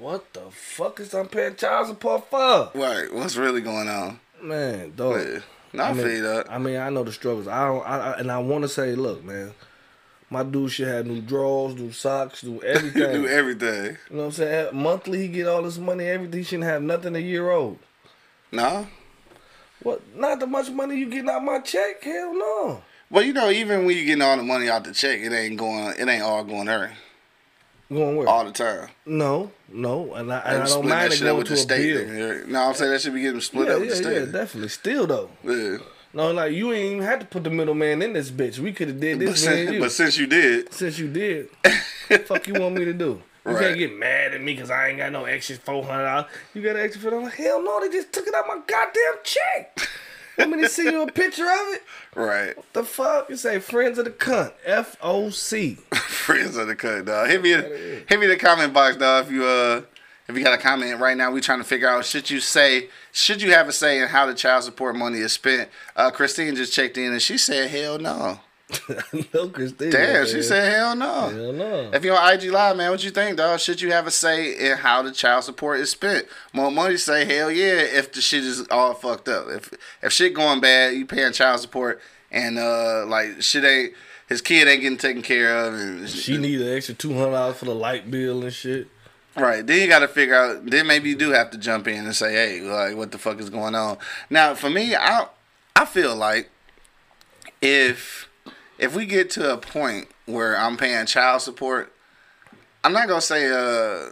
[0.00, 2.70] what the fuck is I'm paying child support for?
[2.74, 3.12] Right.
[3.12, 4.20] What's really going on?
[4.42, 5.16] Man, dog.
[5.18, 5.38] Yeah.
[5.72, 6.50] No, I I mean, feel that.
[6.50, 7.46] I mean, I know the struggles.
[7.48, 9.52] I don't, I, I and I want to say, look, man,
[10.30, 13.12] my dude should have new drawers, new socks, new everything.
[13.22, 13.96] do everything.
[14.10, 14.68] You know what I'm saying?
[14.76, 16.06] Monthly, he get all this money.
[16.06, 17.78] Everything he shouldn't have nothing a year old.
[18.50, 18.84] Nah.
[19.82, 20.16] What?
[20.16, 22.02] Not the much money you getting out my check?
[22.02, 22.82] Hell no.
[23.10, 25.58] Well, you know, even when you getting all the money out the check, it ain't
[25.58, 25.94] going.
[25.98, 26.92] It ain't all going to her
[27.90, 28.28] Going where?
[28.28, 28.88] all the time.
[29.06, 32.06] no, no, and I, and I don't mind it going with to the a state.
[32.06, 32.46] bill.
[32.48, 34.32] No, I'm saying that should be getting split Yeah, up with yeah, the yeah, state.
[34.32, 34.68] definitely.
[34.68, 35.78] Still though, Yeah.
[36.12, 38.58] no, like you ain't even had to put the middleman in this bitch.
[38.58, 39.56] We could have did But, this, man.
[39.56, 39.80] since, You.
[39.80, 41.48] but since you did, Since you did,
[42.26, 43.22] fuck you want me to do?
[43.46, 43.60] You Right.
[43.68, 46.26] can't get mad at me because I ain't got no extra four hundred dollars.
[46.52, 47.30] You got an extra four hundred?
[47.36, 49.78] Hell no, they just took it out my goddamn check.
[50.38, 51.82] Want me to see you a picture of it?
[52.14, 53.28] right, What The fuck?
[53.30, 54.52] You say friends of the cunt.
[54.64, 55.74] F O C.
[55.94, 57.28] friends of the cut, dog.
[57.28, 59.26] Hit me, hit me in the comment box, dog.
[59.26, 59.82] If you uh,
[60.28, 62.88] if you got a comment right now, we trying to figure out should you say,
[63.12, 65.70] should you have a say in how the child support money is spent?
[65.96, 68.40] Uh, Christine just checked in and she said, hell no.
[69.34, 69.90] no, Christine.
[69.90, 70.26] Damn, man.
[70.26, 71.28] she said, hell no.
[71.28, 71.90] Hell no.
[71.92, 73.60] If you're on IG Live, man, what you think, dog?
[73.60, 76.26] Should you have a say in how the child support is spent?
[76.52, 79.46] More money say hell yeah if the shit is all fucked up.
[79.48, 82.00] If if shit going bad, you paying child support
[82.30, 83.94] and uh like shit ain't
[84.28, 87.56] his kid ain't getting taken care of and She need an extra two hundred dollars
[87.56, 88.88] for the light bill and shit.
[89.34, 89.66] Right.
[89.66, 90.66] Then you got to figure out.
[90.66, 93.38] Then maybe you do have to jump in and say, "Hey, like, what the fuck
[93.38, 93.96] is going on?"
[94.30, 95.26] Now, for me, I
[95.76, 96.50] I feel like
[97.62, 98.27] if
[98.78, 101.92] if we get to a point where I'm paying child support,
[102.84, 104.10] I'm not gonna say uh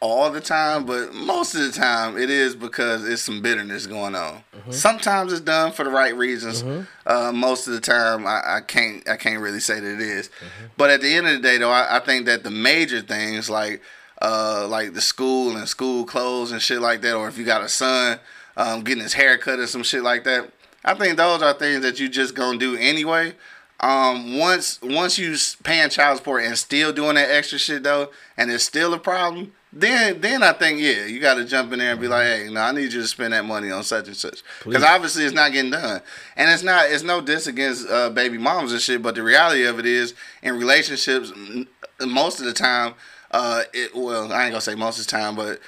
[0.00, 4.16] all the time, but most of the time it is because it's some bitterness going
[4.16, 4.42] on.
[4.70, 6.64] Sometimes it's done for the right reasons.
[7.06, 10.28] Uh, most of the time, I, I can't I can't really say that it is.
[10.76, 13.48] But at the end of the day, though, I, I think that the major things
[13.48, 13.80] like
[14.20, 17.62] uh, like the school and school clothes and shit like that, or if you got
[17.62, 18.18] a son
[18.56, 20.50] um, getting his hair cut or some shit like that,
[20.84, 23.34] I think those are things that you just gonna do anyway.
[23.82, 28.48] Um, once once you paying child support and still doing that extra shit though, and
[28.48, 31.90] it's still a problem, then then I think yeah, you got to jump in there
[31.90, 34.16] and be like, hey, no, I need you to spend that money on such and
[34.16, 36.00] such, because obviously it's not getting done,
[36.36, 39.64] and it's not it's no diss against uh, baby moms and shit, but the reality
[39.64, 40.14] of it is
[40.44, 41.66] in relationships, m-
[42.06, 42.94] most of the time,
[43.32, 45.58] uh, it well I ain't gonna say most of the time, but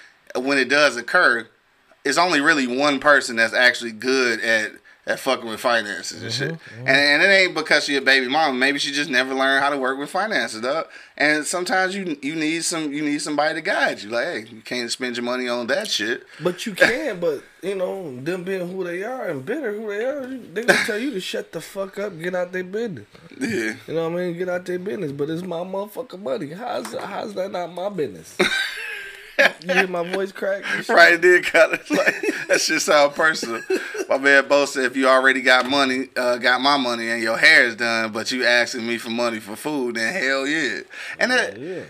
[0.41, 1.49] when it does occur,
[2.05, 4.71] it's only really one person that's actually good at
[5.07, 6.53] at fucking with finances and shit.
[6.53, 8.55] Mm-hmm, And, and it ain't because she a baby mama.
[8.57, 10.87] Maybe she just never learned how to work with finances, dog.
[11.17, 14.09] And sometimes you you need some you need somebody to guide you.
[14.11, 16.25] Like, hey, you can't spend your money on that shit.
[16.43, 20.05] But you can, but you know, them being who they are and bitter who they
[20.05, 23.07] are, they gonna tell you to shut the fuck up, get out their business.
[23.39, 23.75] Yeah.
[23.87, 24.39] You know what I mean?
[24.39, 25.13] Get out their business.
[25.13, 26.51] But it's my motherfucking money.
[26.51, 28.37] How's how's that not my business?
[29.39, 30.65] you hear my voice crack?
[30.89, 33.63] Right, it did kind of like that shit sound personal.
[34.09, 37.37] My man Bo said, if you already got money, uh, got my money, and your
[37.39, 40.81] hair is done, but you asking me for money for food, then hell yeah.
[41.19, 41.83] And that, Yeah.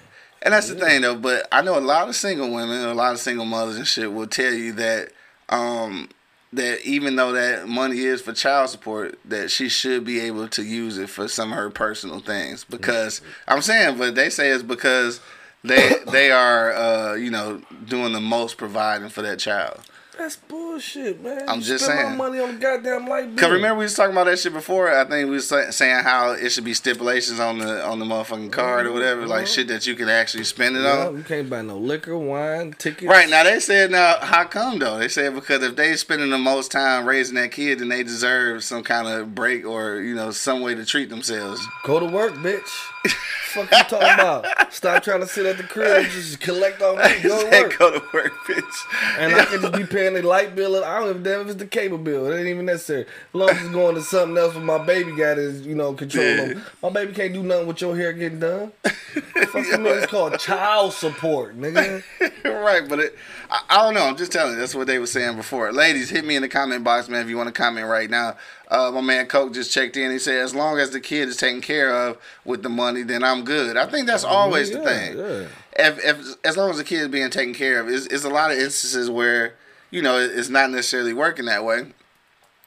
[0.43, 1.17] and that's the thing though.
[1.17, 4.13] But I know a lot of single women, a lot of single mothers and shit
[4.13, 5.11] will tell you that,
[5.49, 6.09] um,
[6.53, 10.63] that even though that money is for child support, that she should be able to
[10.63, 12.63] use it for some of her personal things.
[12.63, 15.21] Because I'm saying, but they say it's because
[15.65, 19.81] they they are uh, you know doing the most providing for that child.
[20.17, 21.49] That's bullshit, man.
[21.49, 22.11] I'm You just spend saying.
[22.11, 23.37] my money on the goddamn light bill.
[23.37, 24.89] Cause remember we was talking about that shit before.
[24.89, 28.53] I think we was saying how it should be stipulations on the on the motherfucking
[28.53, 31.17] card or whatever, like shit that you can actually spend it on.
[31.17, 33.09] you can't buy no liquor, wine, tickets.
[33.09, 34.99] Right now they said now how come though?
[34.99, 38.63] They said because if they spending the most time raising that kid, then they deserve
[38.63, 41.61] some kind of break or you know some way to treat themselves.
[41.83, 42.71] Go to work, bitch.
[43.55, 44.73] fuck you talking about?
[44.73, 47.03] Stop trying to sit at the crib and just collect all me.
[47.23, 47.79] Go to work.
[47.79, 49.19] go to work, bitch.
[49.19, 50.83] And I can just be paying the light bill.
[50.85, 52.27] I don't give a damn if it's the cable bill.
[52.31, 53.03] It ain't even necessary.
[53.03, 55.93] As long as it's going to something else where my baby got his, you know,
[55.95, 56.55] control Yeah.
[56.83, 58.73] My baby can't do nothing with your hair getting done.
[58.85, 62.03] Fuck you it's called child support, nigga.
[62.45, 63.17] right, but it,
[63.51, 64.05] I, I don't know.
[64.05, 64.59] I'm just telling you.
[64.59, 65.73] That's what they were saying before.
[65.73, 68.37] Ladies, hit me in the comment box, man, if you want to comment right now.
[68.69, 70.11] Uh, my man Coke just checked in.
[70.11, 73.23] He said, as long as the kid is taken care of with the money, then
[73.23, 73.77] I'm good.
[73.77, 75.19] I think that's always the thing.
[75.19, 75.47] yeah.
[75.77, 78.31] If, if as long as the kid is being taken care of, it's, it's a
[78.31, 79.55] lot of instances where
[79.91, 81.87] you know it's not necessarily working that way.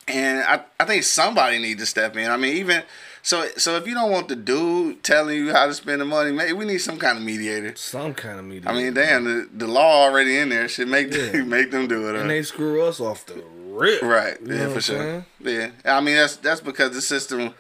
[0.10, 2.30] And I, I think somebody needs to step in.
[2.32, 2.84] I mean, even
[3.22, 6.32] so, so if you don't want the dude telling you how to spend the money,
[6.32, 7.76] maybe we need some kind of mediator.
[7.76, 8.70] Some kind of mediator.
[8.70, 11.26] I mean, damn, the, the law already in there should make Yeah.
[11.32, 12.16] them, make them do it.
[12.16, 13.44] And uh, they screw us off the
[13.78, 14.02] rip.
[14.02, 14.40] right?
[14.42, 15.26] You know yeah, for sure.
[15.42, 15.74] saying?
[15.84, 17.54] Yeah, I mean that's that's because the system.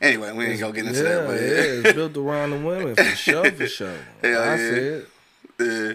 [0.00, 2.94] Anyway, we ain't gonna get into yeah, that, but yeah, it's built around the women
[2.94, 3.98] for sure, for sure.
[4.22, 4.56] Hell I yeah.
[4.56, 5.06] said
[5.58, 5.92] yeah.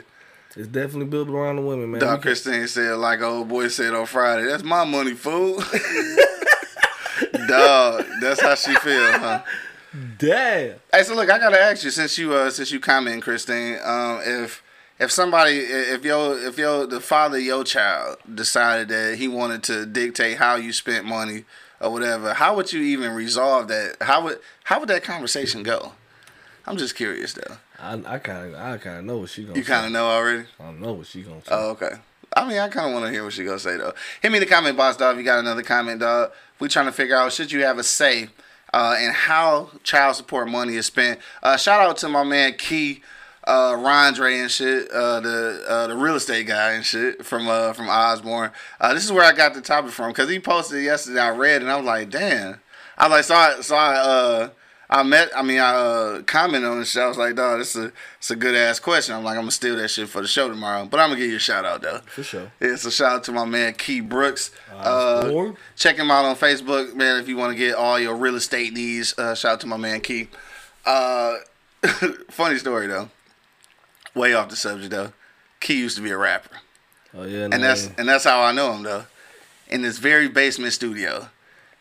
[0.58, 2.02] it's definitely built around the women, man.
[2.02, 5.64] Doc Christine said, like old boy said on Friday, that's my money, fool.
[7.48, 9.42] Dog, that's how she feel, huh?
[10.18, 10.76] Damn.
[10.92, 14.22] Hey, so look, I gotta ask you since you uh since you comment, Christine, um,
[14.24, 14.64] if
[15.04, 19.64] if somebody if your if your the father of your child decided that he wanted
[19.64, 21.46] to dictate how you spent money
[21.80, 23.98] or whatever, how would you even resolve that?
[24.02, 25.94] How would how would that conversation go?
[26.66, 27.58] I'm just curious though.
[27.80, 29.60] I I kind of I kind of know what she gonna.
[29.60, 30.46] You kind of know already.
[30.60, 31.52] I know what she gonna say.
[31.52, 31.96] Oh, okay.
[32.36, 33.94] I mean, I kind of want to hear what she gonna say though.
[34.22, 35.16] Hit me in the comment box, dog.
[35.16, 36.32] If you got another comment, dog.
[36.60, 38.30] We trying to figure out should you have a say
[38.74, 41.20] uh, in how child support money is spent.
[41.42, 43.02] Uh, shout out to my man Key,
[43.46, 47.74] uh, Rondre and shit, uh, the uh, the real estate guy and shit from uh,
[47.74, 48.52] from Osborn.
[48.80, 51.20] Uh, this is where I got the topic from because he posted yesterday.
[51.20, 52.60] I read and I was like, damn.
[52.98, 54.50] I was like, so I so I uh.
[54.90, 57.06] I met, I mean, I uh, commented on the show.
[57.06, 59.16] I was like, dog, this is a, it's a good ass question.
[59.16, 60.86] I'm like, I'm gonna steal that shit for the show tomorrow.
[60.86, 62.02] But I'm gonna give you a shout out though.
[62.06, 62.52] For sure.
[62.60, 64.52] Yeah, so shout out to my man Key Brooks.
[64.72, 65.58] Uh, Osborn.
[65.76, 67.20] check him out on Facebook, man.
[67.20, 69.78] If you want to get all your real estate needs, uh, shout out to my
[69.78, 70.28] man Key.
[70.86, 71.38] Uh,
[72.30, 73.10] funny story though.
[74.16, 75.14] Way off the subject though.
[75.60, 76.58] Key used to be a rapper,
[77.16, 79.06] Oh yeah, and that's and that's how I know him though.
[79.70, 81.30] In this very basement studio,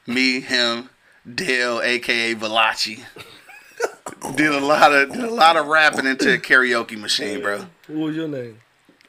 [0.06, 0.88] me, him,
[1.34, 3.02] Dale, aka Valachi,
[4.36, 8.06] did a lot of did a lot of rapping into a karaoke machine, bro what
[8.06, 8.60] was your name?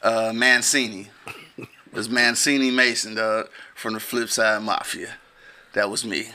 [0.02, 1.10] uh, Mancini.
[1.58, 5.14] It was Mancini Mason, dog, from the Flipside Mafia.
[5.74, 6.30] That was me.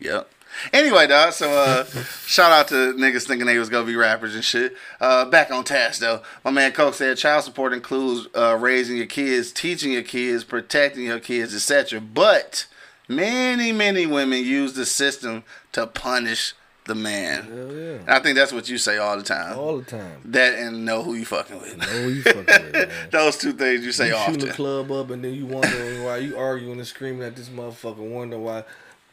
[0.00, 0.28] Yep.
[0.72, 1.84] Anyway, dog, so uh,
[2.26, 4.76] shout out to niggas thinking they was gonna be rappers and shit.
[5.00, 6.22] Uh, back on task though.
[6.44, 11.04] My man Coke said child support includes uh, raising your kids, teaching your kids, protecting
[11.04, 12.00] your kids, etc.
[12.00, 12.66] But
[13.08, 16.54] many, many women use the system to punish
[16.86, 17.46] the man.
[17.48, 17.92] Yeah.
[18.00, 19.58] And I think that's what you say all the time.
[19.58, 20.20] All the time.
[20.26, 21.78] that and know who you fucking with.
[21.78, 22.92] Know who you fucking with.
[23.10, 24.34] Those two things you say you often.
[24.34, 27.48] shooting the club up and then you wondering why you arguing and screaming at this
[27.48, 28.64] motherfucker, wonder why.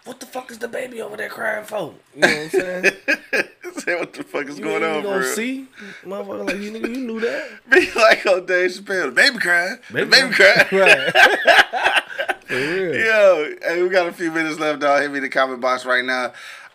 [0.03, 1.93] What the fuck is the baby over there crying for?
[2.15, 2.83] You know what I'm saying?
[3.77, 5.33] Say what the fuck is You going ain't on, gonna bro?
[5.33, 5.67] see,
[6.03, 6.47] motherfucker.
[6.47, 7.49] Like you, nigga, you knew that.
[7.69, 11.11] Be like on Dave Chappelle, the baby crying, the baby cry- crying.
[11.13, 12.03] right.
[12.47, 12.95] For real.
[12.95, 15.01] Yo, hey, we got a few minutes left, dog.
[15.03, 16.33] Hit me the comment box right now.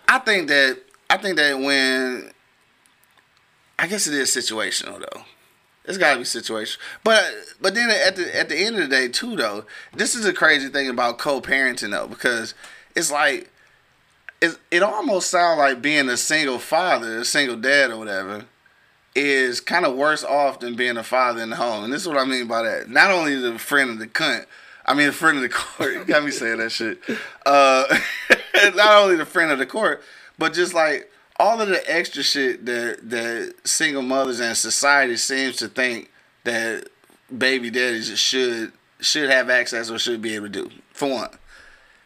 [0.09, 0.79] I think that
[1.11, 2.31] I think that when
[3.79, 5.23] I guess it is situational though.
[5.85, 6.79] It's gotta be situational.
[7.05, 10.25] But but then at the at the end of the day too though, this is
[10.25, 12.55] a crazy thing about co parenting though, because
[12.97, 13.51] it's like
[14.41, 18.47] it, it almost sounds like being a single father, a single dad or whatever,
[19.15, 21.85] is kind of worse off than being a father in the home.
[21.85, 22.89] And this is what I mean by that.
[22.89, 24.47] Not only the friend of the cunt,
[24.85, 26.07] I mean the friend of the court.
[26.07, 27.01] Got me saying that shit.
[27.45, 27.99] Uh,
[28.75, 30.03] not only the friend of the court,
[30.39, 35.57] but just like all of the extra shit that that single mothers and society seems
[35.57, 36.11] to think
[36.45, 36.89] that
[37.37, 40.71] baby daddies should should have access or should be able to do.
[40.93, 41.31] For one,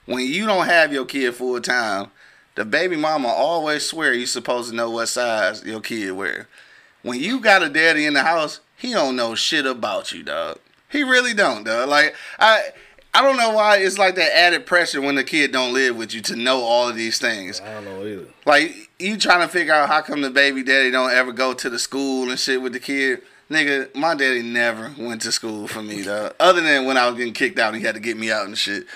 [0.06, 2.10] when you don't have your kid full time,
[2.54, 6.48] the baby mama always swear you supposed to know what size your kid wear.
[7.02, 10.58] When you got a daddy in the house, he don't know shit about you, dog.
[10.88, 11.88] He really don't, dog.
[11.88, 12.70] Like I
[13.12, 16.14] I don't know why it's like that added pressure when the kid don't live with
[16.14, 17.60] you to know all of these things.
[17.60, 18.26] I don't know either.
[18.46, 21.70] Like you trying to figure out how come the baby daddy don't ever go to
[21.70, 23.22] the school and shit with the kid.
[23.50, 26.32] Nigga, my daddy never went to school for me, though.
[26.38, 28.46] Other than when I was getting kicked out and he had to get me out
[28.46, 28.86] and shit.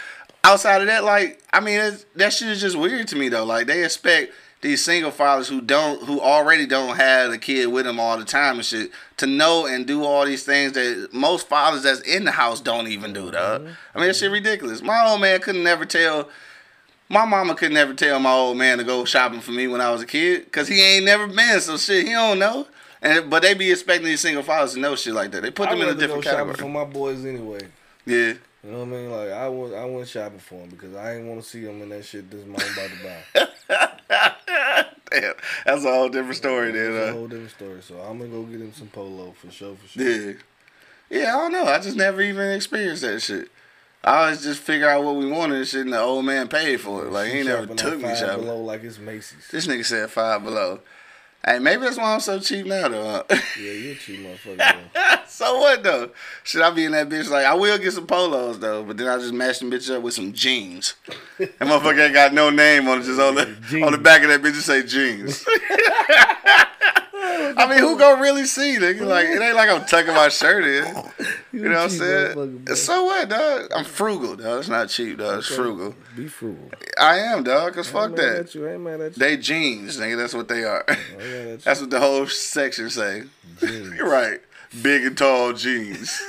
[0.44, 3.44] Outside of that, like, I mean, it's, that shit is just weird to me, though.
[3.44, 7.86] Like, they expect these single fathers who don't, who already don't have a kid with
[7.86, 11.48] them all the time and shit, to know and do all these things that most
[11.48, 13.62] fathers that's in the house don't even do, dog.
[13.62, 13.72] Mm-hmm.
[13.94, 14.82] I mean, that shit ridiculous.
[14.82, 16.28] My old man couldn't never tell
[17.08, 19.90] my mama could never tell my old man to go shopping for me when I
[19.90, 21.60] was a kid, cause he ain't never been.
[21.60, 22.66] So shit, he don't know.
[23.02, 25.42] And but they be expecting these single fathers to know shit like that.
[25.42, 26.56] They put them in a different category.
[26.56, 27.60] for my boys anyway.
[28.06, 29.10] Yeah, You know what I mean?
[29.10, 31.82] Like I was, I went shopping for him because I didn't want to see him
[31.82, 34.84] in that shit this mom about to buy.
[35.10, 35.34] damn,
[35.66, 37.08] that's a whole different story, a then.
[37.08, 37.82] Uh, whole different story.
[37.82, 40.30] So I'm gonna go get him some polo for sure, for sure.
[40.30, 40.32] yeah,
[41.10, 41.36] yeah.
[41.36, 41.64] I don't know.
[41.64, 43.50] I just never even experienced that shit.
[44.02, 46.80] I always just figure out what we wanted and shit, and the old man paid
[46.80, 47.12] for it.
[47.12, 48.44] Like he never took me shopping.
[48.44, 49.48] Below like it's Macy's.
[49.50, 50.80] This nigga said five below.
[51.46, 53.24] Hey, maybe that's why I'm so cheap now, though.
[53.28, 53.36] huh?
[53.60, 55.20] Yeah, you a cheap motherfucker.
[55.34, 56.10] So what though?
[56.44, 57.28] Should I be in that bitch?
[57.28, 60.00] Like I will get some polos though, but then I'll just mash them bitch up
[60.00, 60.94] with some jeans.
[61.38, 64.28] That motherfucker ain't got no name on it, just on the on the back of
[64.28, 65.44] that bitch just say jeans.
[67.56, 68.76] I mean, who gonna really see?
[68.78, 69.06] Nigga?
[69.06, 70.84] Like it ain't like I'm tucking my shirt in.
[71.52, 72.66] You know what I'm saying?
[72.76, 73.70] So what, dog?
[73.74, 74.60] I'm frugal, dog.
[74.60, 75.38] It's not cheap, dog.
[75.38, 75.94] It's frugal.
[76.16, 76.70] Be frugal.
[76.98, 77.74] I am, dog.
[77.74, 78.36] Cause I fuck that.
[78.36, 78.68] At you.
[78.68, 79.20] I ain't mad at you.
[79.20, 80.16] They jeans, nigga.
[80.16, 80.84] That's what they are.
[80.88, 81.56] I ain't mad at you.
[81.58, 83.24] That's what the whole section say.
[83.62, 84.40] You're right.
[84.82, 86.20] Big and tall jeans.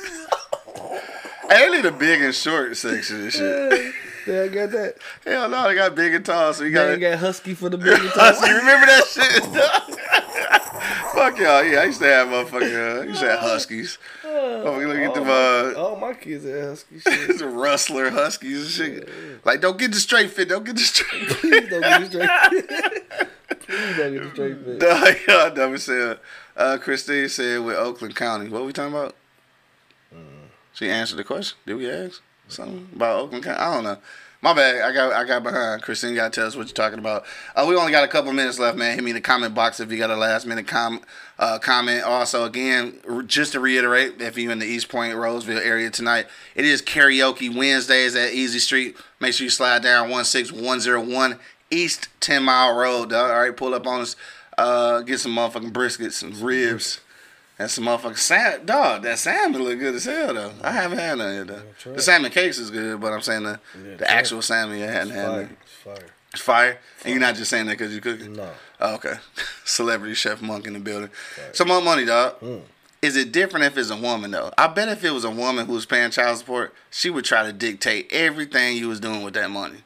[1.50, 3.94] they need a big and short section and shit.
[4.28, 4.96] Yeah, I got that.
[5.24, 6.98] Hell no, they got big and tall, so you got to.
[6.98, 8.32] got husky for the big and You tall.
[8.42, 10.25] remember that shit?
[11.14, 11.64] Fuck y'all.
[11.64, 12.98] Yeah, I used to have motherfucking.
[12.98, 13.98] Uh, I used to have huskies.
[14.24, 15.30] Oh, look at them.
[15.30, 17.38] Uh, All my kids are husky shit.
[17.40, 18.70] the rustler huskies and
[19.06, 19.10] shit.
[19.46, 20.50] Like, don't get the straight fit.
[20.50, 21.38] Don't get the straight fit.
[21.40, 23.60] Please don't get it straight.
[23.60, 24.80] Please don't get it straight fit.
[24.80, 26.20] Duh, y'all never said.
[26.58, 28.50] Uh, Christine said with Oakland County.
[28.50, 29.16] What we talking about?
[30.74, 31.58] She answered the question.
[31.66, 33.60] Did we ask something about Oakland County?
[33.60, 33.98] I don't know.
[34.42, 34.82] My bad.
[34.82, 35.82] I got I got behind.
[35.82, 37.26] Christine, gotta tell us what you're talking about.
[37.56, 38.94] Uh, we only got a couple minutes left, man.
[38.96, 41.02] Hit me in the comment box if you got a last minute com-
[41.40, 42.04] uh, comment.
[42.04, 46.64] Also, again, r- just to reiterate, if you're in the Eastpointe, Roseville area tonight, it
[46.66, 48.96] is karaoke Wednesdays at Easy Street.
[49.20, 51.40] Make sure you slide down 16101
[51.72, 53.10] East 10 Mile Road.
[53.10, 53.32] Dog.
[53.32, 54.16] All right, pull up on us.
[54.58, 57.02] Uh, get some motherfucking briskets, some ribs.
[57.58, 58.66] And some motherfucking salmon.
[58.66, 60.52] Dog, that salmon look good as hell, though.
[60.62, 61.94] I haven't had none yet, though.
[61.94, 65.12] The salmon cakes is good, but I'm saying the, Yeah, the actual salmon, you hadn't
[65.12, 65.50] had Fire.
[65.62, 66.10] It's fire.
[66.34, 66.80] It's fire.
[67.04, 68.34] And you're not just saying that because you're cooking?
[68.34, 68.50] No.
[68.82, 69.16] Oh, okay.
[69.64, 71.10] Celebrity chef monk in the building.
[71.54, 72.40] Some more money, dog.
[72.42, 72.62] Mm.
[73.02, 74.52] Is it different if it's a woman, though?
[74.58, 77.44] I bet if it was a woman who was paying child support, she would try
[77.44, 79.84] to dictate everything you was doing with that money.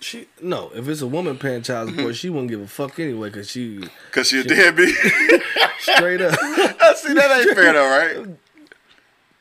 [0.00, 0.70] She no.
[0.74, 1.98] If it's a woman paying child Mm-hmm.
[1.98, 4.94] support, she won't give a fuck anyway because she Because she a deadbeat.
[5.78, 6.34] straight up.
[6.96, 8.36] See, that ain't fair, though, right?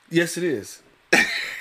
[0.09, 0.81] yes, it is.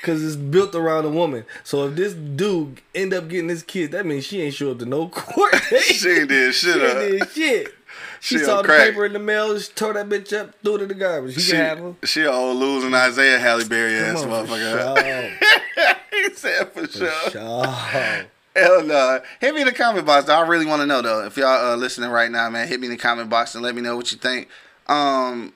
[0.03, 1.45] Cause it's built around a woman.
[1.65, 4.79] So if this dude end up getting this kid, that means she ain't show up
[4.79, 5.55] to no court.
[5.83, 7.75] She ain't did shit She ain't did shit.
[8.21, 8.91] She, She saw the crack.
[8.91, 11.35] paper in the mail, she tore that bitch up, threw it in the garbage.
[11.35, 11.95] He She, can have her.
[12.05, 15.39] she a old losing Isaiah Halle Berry ass on, for motherfucker.
[15.39, 15.99] sure.
[16.29, 17.11] he said for sure.
[17.11, 18.27] For sure.
[18.59, 19.21] Hell no.
[19.41, 20.27] Hit me in the comment box.
[20.27, 20.35] Though.
[20.35, 21.25] I really want to know though.
[21.25, 23.75] If y'all uh, listening right now, man, hit me in the comment box and let
[23.75, 24.49] me know what you think.
[24.87, 25.53] Um,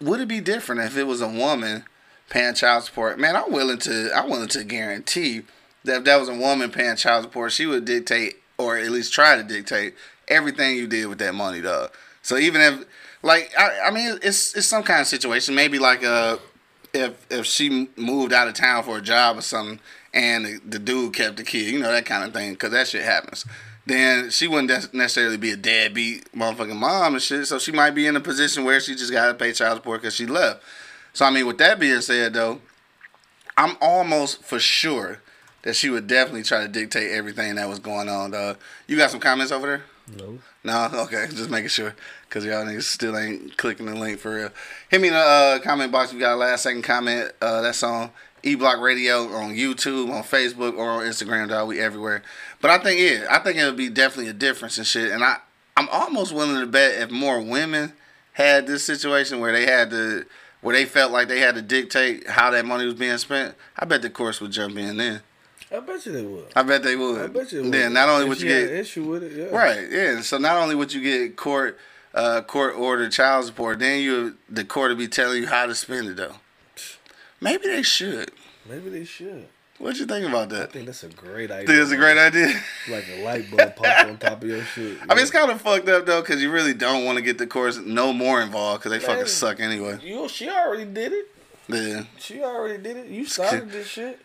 [0.00, 1.84] would it be different if it was a woman
[2.30, 3.18] paying child support?
[3.18, 4.10] Man, I'm willing to.
[4.14, 5.42] I'm willing to guarantee
[5.84, 9.12] that if that was a woman paying child support, she would dictate or at least
[9.12, 9.94] try to dictate
[10.28, 11.90] everything you did with that money, dog.
[12.22, 12.84] So even if,
[13.22, 15.54] like, I, I mean, it's it's some kind of situation.
[15.54, 16.38] Maybe like uh
[16.94, 19.80] if if she moved out of town for a job or something,
[20.14, 22.88] and the, the dude kept the kid, you know that kind of thing, because that
[22.88, 23.44] shit happens.
[23.84, 27.46] Then she wouldn't necessarily be a deadbeat motherfucking mom and shit.
[27.46, 30.02] So she might be in a position where she just got to pay child support
[30.02, 30.62] because she left.
[31.12, 32.60] So I mean, with that being said, though,
[33.56, 35.20] I'm almost for sure
[35.62, 38.30] that she would definitely try to dictate everything that was going on.
[38.30, 38.58] Dog.
[38.86, 39.82] You got some comments over there?
[40.16, 40.38] No.
[40.64, 41.94] No, okay, just making sure,
[42.30, 44.50] cause y'all niggas still ain't clicking the link for real.
[44.88, 46.12] Hit me in the uh, comment box.
[46.12, 47.32] We got a last second comment.
[47.40, 48.10] Uh, that's on
[48.42, 51.48] E Block Radio on YouTube, on Facebook, or on Instagram.
[51.48, 52.22] Dog, we everywhere.
[52.60, 55.10] But I think yeah, I think it would be definitely a difference and shit.
[55.12, 55.36] And I,
[55.76, 57.92] I'm almost willing to bet if more women
[58.32, 60.24] had this situation where they had to,
[60.60, 63.84] where they felt like they had to dictate how that money was being spent, I
[63.84, 65.20] bet the course would jump in then.
[65.74, 66.46] I bet you they would.
[66.54, 67.22] I bet they would.
[67.22, 67.62] I bet you.
[67.62, 67.94] They Then would.
[67.94, 69.56] not only If would you get an issue with it, yeah.
[69.56, 70.20] Right, yeah.
[70.20, 71.78] So not only would you get court
[72.12, 75.74] uh court ordered child support, then you the court will be telling you how to
[75.74, 76.34] spend it though.
[77.42, 78.30] Maybe they should.
[78.68, 79.48] Maybe they should.
[79.78, 80.62] What you think about that?
[80.62, 81.66] I think that's a great idea.
[81.66, 82.54] Think it's a great idea.
[82.88, 84.98] Like a light bulb pops on top of your shit.
[85.08, 87.38] I mean, it's kind of fucked up though, because you really don't want to get
[87.38, 89.98] the courts no more involved, because they fucking suck anyway.
[90.02, 90.28] you.
[90.28, 91.26] She already did it.
[91.68, 93.06] Yeah, She already did it.
[93.06, 94.20] You started this shit.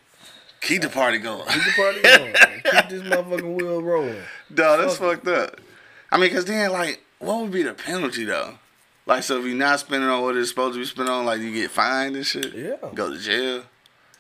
[0.61, 1.47] keep the party going.
[1.47, 2.33] Keep the party going.
[2.63, 4.21] Keep this motherfucking wheel rolling.
[4.53, 5.61] Dog, that's Fuck fucked up.
[6.11, 8.59] I mean, because then, like, what would be the penalty though?
[9.07, 11.39] Like, so if you're not spending on what it's supposed to be spent on, like,
[11.41, 12.53] you get fined and shit.
[12.53, 12.75] Yeah.
[12.93, 13.63] Go to jail.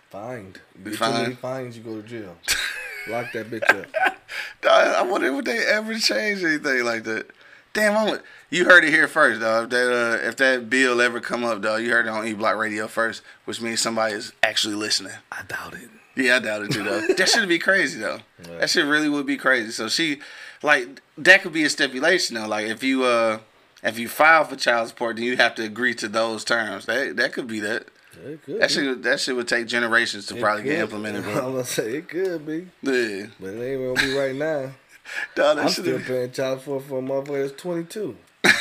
[0.09, 0.59] Fined.
[0.77, 1.39] You Be too many fined.
[1.39, 2.35] fines, you go to jail.
[3.09, 3.85] Lock that bitch up.
[4.61, 7.27] Dog, I wonder if they ever change anything like that.
[7.73, 8.19] Damn, I'm,
[8.49, 9.65] you heard it here first, dog.
[9.65, 9.91] If that
[10.23, 12.87] uh, if that bill ever come up, dog, you heard it on E Block Radio
[12.87, 15.11] first, which means somebody is actually listening.
[15.31, 15.89] I doubt it.
[16.15, 17.01] Yeah, I doubt it too, though.
[17.01, 18.19] that should be crazy, though.
[18.49, 18.57] Yeah.
[18.59, 19.71] That shit really would be crazy.
[19.71, 20.19] So she,
[20.63, 22.47] like, that could be a stipulation, though.
[22.47, 23.39] Like, if you uh,
[23.83, 26.85] if you file for child support, then you have to agree to those terms.
[26.85, 27.87] That that could be that.
[28.25, 28.73] It could That be.
[28.73, 30.79] shit that shit would take generations to It probably get could.
[30.83, 34.71] implemented, I'm gonna say it could be, Yeah, but it ain't gonna be right now.
[35.35, 38.17] that I'm still paying child support for a motherfucker that's 22.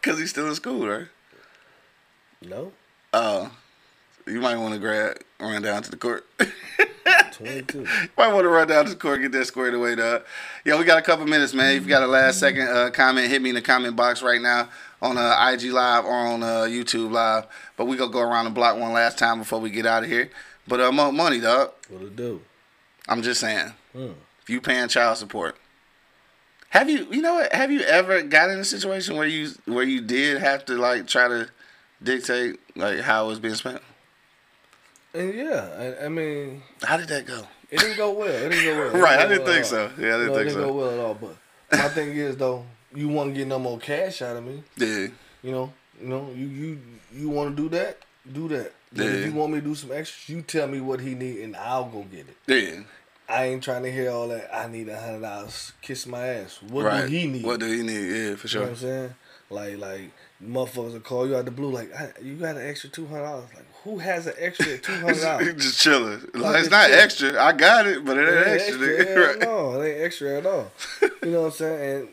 [0.00, 1.06] because he's still in school, right?
[2.42, 2.72] No,
[3.14, 3.50] Oh,
[4.26, 6.26] you might want to grab run down to the court.
[7.36, 7.86] 22.
[8.16, 10.22] might want to run down to the court get that squared away, dog.
[10.64, 11.76] Yeah, we got a couple minutes, man.
[11.76, 14.40] If you got a last second uh, comment, hit me in the comment box right
[14.40, 14.68] now
[15.02, 17.46] on uh, IG Live or on uh, YouTube Live.
[17.76, 20.08] But we gonna go around the block one last time before we get out of
[20.08, 20.30] here.
[20.66, 21.72] But uh, money, dog.
[21.88, 22.40] What it do?
[23.08, 24.12] I'm just saying, Hmm.
[24.42, 25.56] if you paying child support,
[26.70, 27.52] have you, you know what?
[27.52, 31.06] Have you ever got in a situation where you where you did have to like
[31.06, 31.48] try to
[32.02, 33.80] dictate like how it was being spent?
[35.16, 37.42] And yeah, I, I mean, How did that go?
[37.70, 38.28] it didn't go well.
[38.28, 38.94] It didn't go well.
[38.96, 39.90] It Right, I go didn't well think so.
[39.98, 40.66] Yeah, I didn't No, it think didn't so.
[40.68, 41.14] go well at all.
[41.14, 41.36] But
[41.78, 42.64] my thing is though,
[42.94, 44.62] you want to get no more cash out of me.
[44.76, 45.08] Yeah,
[45.42, 46.80] You know, you know, you you
[47.14, 47.98] you want to do that,
[48.32, 48.72] do that.
[48.92, 49.04] Yeah.
[49.04, 51.56] if you want me to do some extras, you tell me what he need and
[51.56, 52.36] I'll go get it.
[52.46, 52.82] yeah.
[53.28, 54.54] I ain't trying to hear all that.
[54.54, 55.72] I need a hundred dollars.
[55.82, 56.60] Kiss my ass.
[56.62, 57.00] What right.
[57.00, 57.44] do he need?
[57.44, 58.06] What do he need?
[58.08, 58.60] Yeah, for You sure.
[58.60, 59.14] know what I'm saying?
[59.50, 60.10] Like like
[60.40, 63.24] motherfuckers will call you out the blue like I, you got an extra two hundred
[63.24, 63.48] dollars.
[63.52, 65.54] Like who has an extra two hundred dollars?
[65.54, 66.20] just chilling.
[66.34, 66.98] Like, it's not chill.
[66.98, 67.42] extra.
[67.42, 68.88] I got it, but it ain't It ain't extra.
[68.98, 69.26] extra, nigga.
[69.26, 69.38] Right.
[69.38, 70.72] No, it ain't extra at all.
[71.22, 71.98] You know what I'm saying?
[72.00, 72.08] And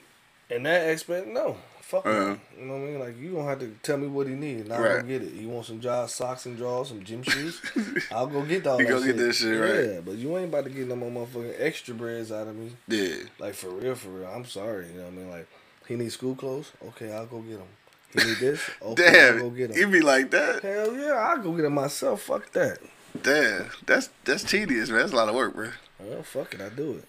[0.49, 1.57] and that aspect, no.
[1.81, 2.35] Fuck Uh-huh.
[2.57, 2.99] You know what I mean?
[2.99, 5.01] Like you don't have to tell me what he need, and I'll Right.
[5.01, 5.33] go get it.
[5.33, 7.61] You want some dry socks and drawers, some gym shoes?
[8.11, 9.15] I'll go get all You that go shit.
[9.17, 9.93] get that shit, right.
[9.95, 12.71] Yeah, but you ain't about to get no more motherfucking extra breads out of me.
[12.87, 13.15] Yeah.
[13.39, 14.27] Like for real, for real.
[14.27, 14.87] I'm sorry.
[14.87, 15.29] You know what I mean?
[15.29, 15.47] Like
[15.87, 16.71] he needs school clothes.
[16.89, 17.67] Okay, I'll go get him.
[18.13, 18.61] He need this.
[18.81, 19.55] Okay, I'll go Damn.
[19.55, 19.91] get You him.
[19.91, 20.61] be like that?
[20.61, 22.23] Hell yeah, I'll go get him myself.
[22.23, 22.79] Fuck that.
[23.21, 23.69] Damn.
[23.85, 24.99] That's that's tedious, man.
[24.99, 25.69] That's a lot of work, bro.
[25.99, 27.05] Well, fuck it, I do it.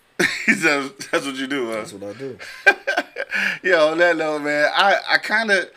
[0.62, 1.74] that's, that's what you do, huh?
[1.76, 2.38] That's what I do.
[3.64, 5.68] Yeah, on that note, man, I, I kind of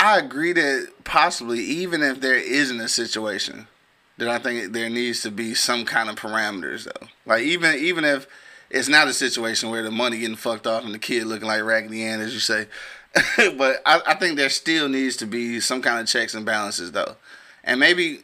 [0.00, 3.68] I agree that possibly even if there isn't a situation,
[4.18, 7.06] that I think there needs to be some kind of parameters though.
[7.26, 8.26] Like even even if
[8.70, 11.62] it's not a situation where the money getting fucked off and the kid looking like
[11.62, 12.66] Raggedy Ann, as you say,
[13.56, 16.92] but I, I think there still needs to be some kind of checks and balances
[16.92, 17.16] though,
[17.64, 18.20] and maybe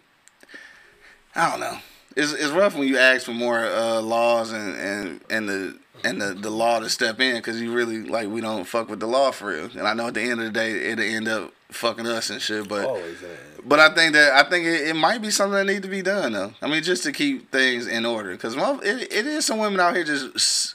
[1.34, 1.78] I don't know.
[2.14, 6.20] It's, it's rough when you ask for more uh, laws and, and, and the and
[6.20, 9.06] the, the law to step in because you really like we don't fuck with the
[9.06, 9.64] law for real.
[9.66, 12.40] And I know at the end of the day it'll end up fucking us and
[12.40, 12.68] shit.
[12.68, 13.18] But Always.
[13.64, 16.02] but I think that I think it, it might be something that need to be
[16.02, 16.52] done though.
[16.60, 19.94] I mean just to keep things in order because it, it is some women out
[19.94, 20.74] here just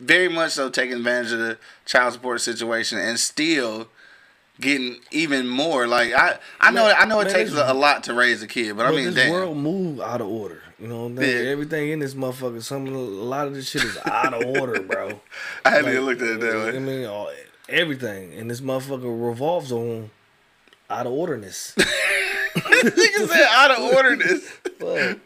[0.00, 3.88] very much so taking advantage of the child support situation and still
[4.60, 5.86] getting even more.
[5.86, 8.46] Like I I know Man, I know it man, takes a lot to raise a
[8.46, 9.32] kid, but, But I mean this damn.
[9.32, 10.62] world move out of order.
[10.78, 11.22] You know, what I'm?
[11.22, 11.50] Yeah.
[11.50, 15.20] everything in this motherfucker, some a lot of this shit is out of order, bro.
[15.64, 16.78] I hadn't Like, even looked at it that uh, I way.
[16.80, 17.30] mean, all,
[17.68, 20.10] everything and this motherfucker revolves on
[20.90, 21.74] out of orderness.
[22.56, 24.48] Nigga said out of order this.
[24.78, 25.18] Fuck.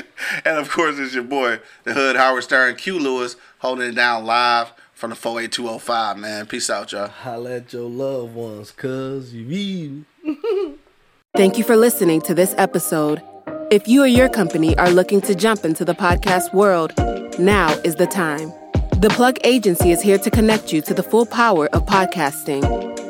[0.44, 4.24] and of course, it's your boy, the Hood Howard Stern, Q Lewis, holding it down
[4.24, 6.46] live from the 48205, man.
[6.46, 7.08] Peace out, y'all.
[7.08, 10.74] Holla at your loved ones, cuz you evil.
[11.36, 13.22] Thank you for listening to this episode.
[13.70, 16.92] If you or your company are looking to jump into the podcast world,
[17.38, 18.52] now is the time.
[19.00, 22.89] The Plug Agency is here to connect you to the full power of podcasting.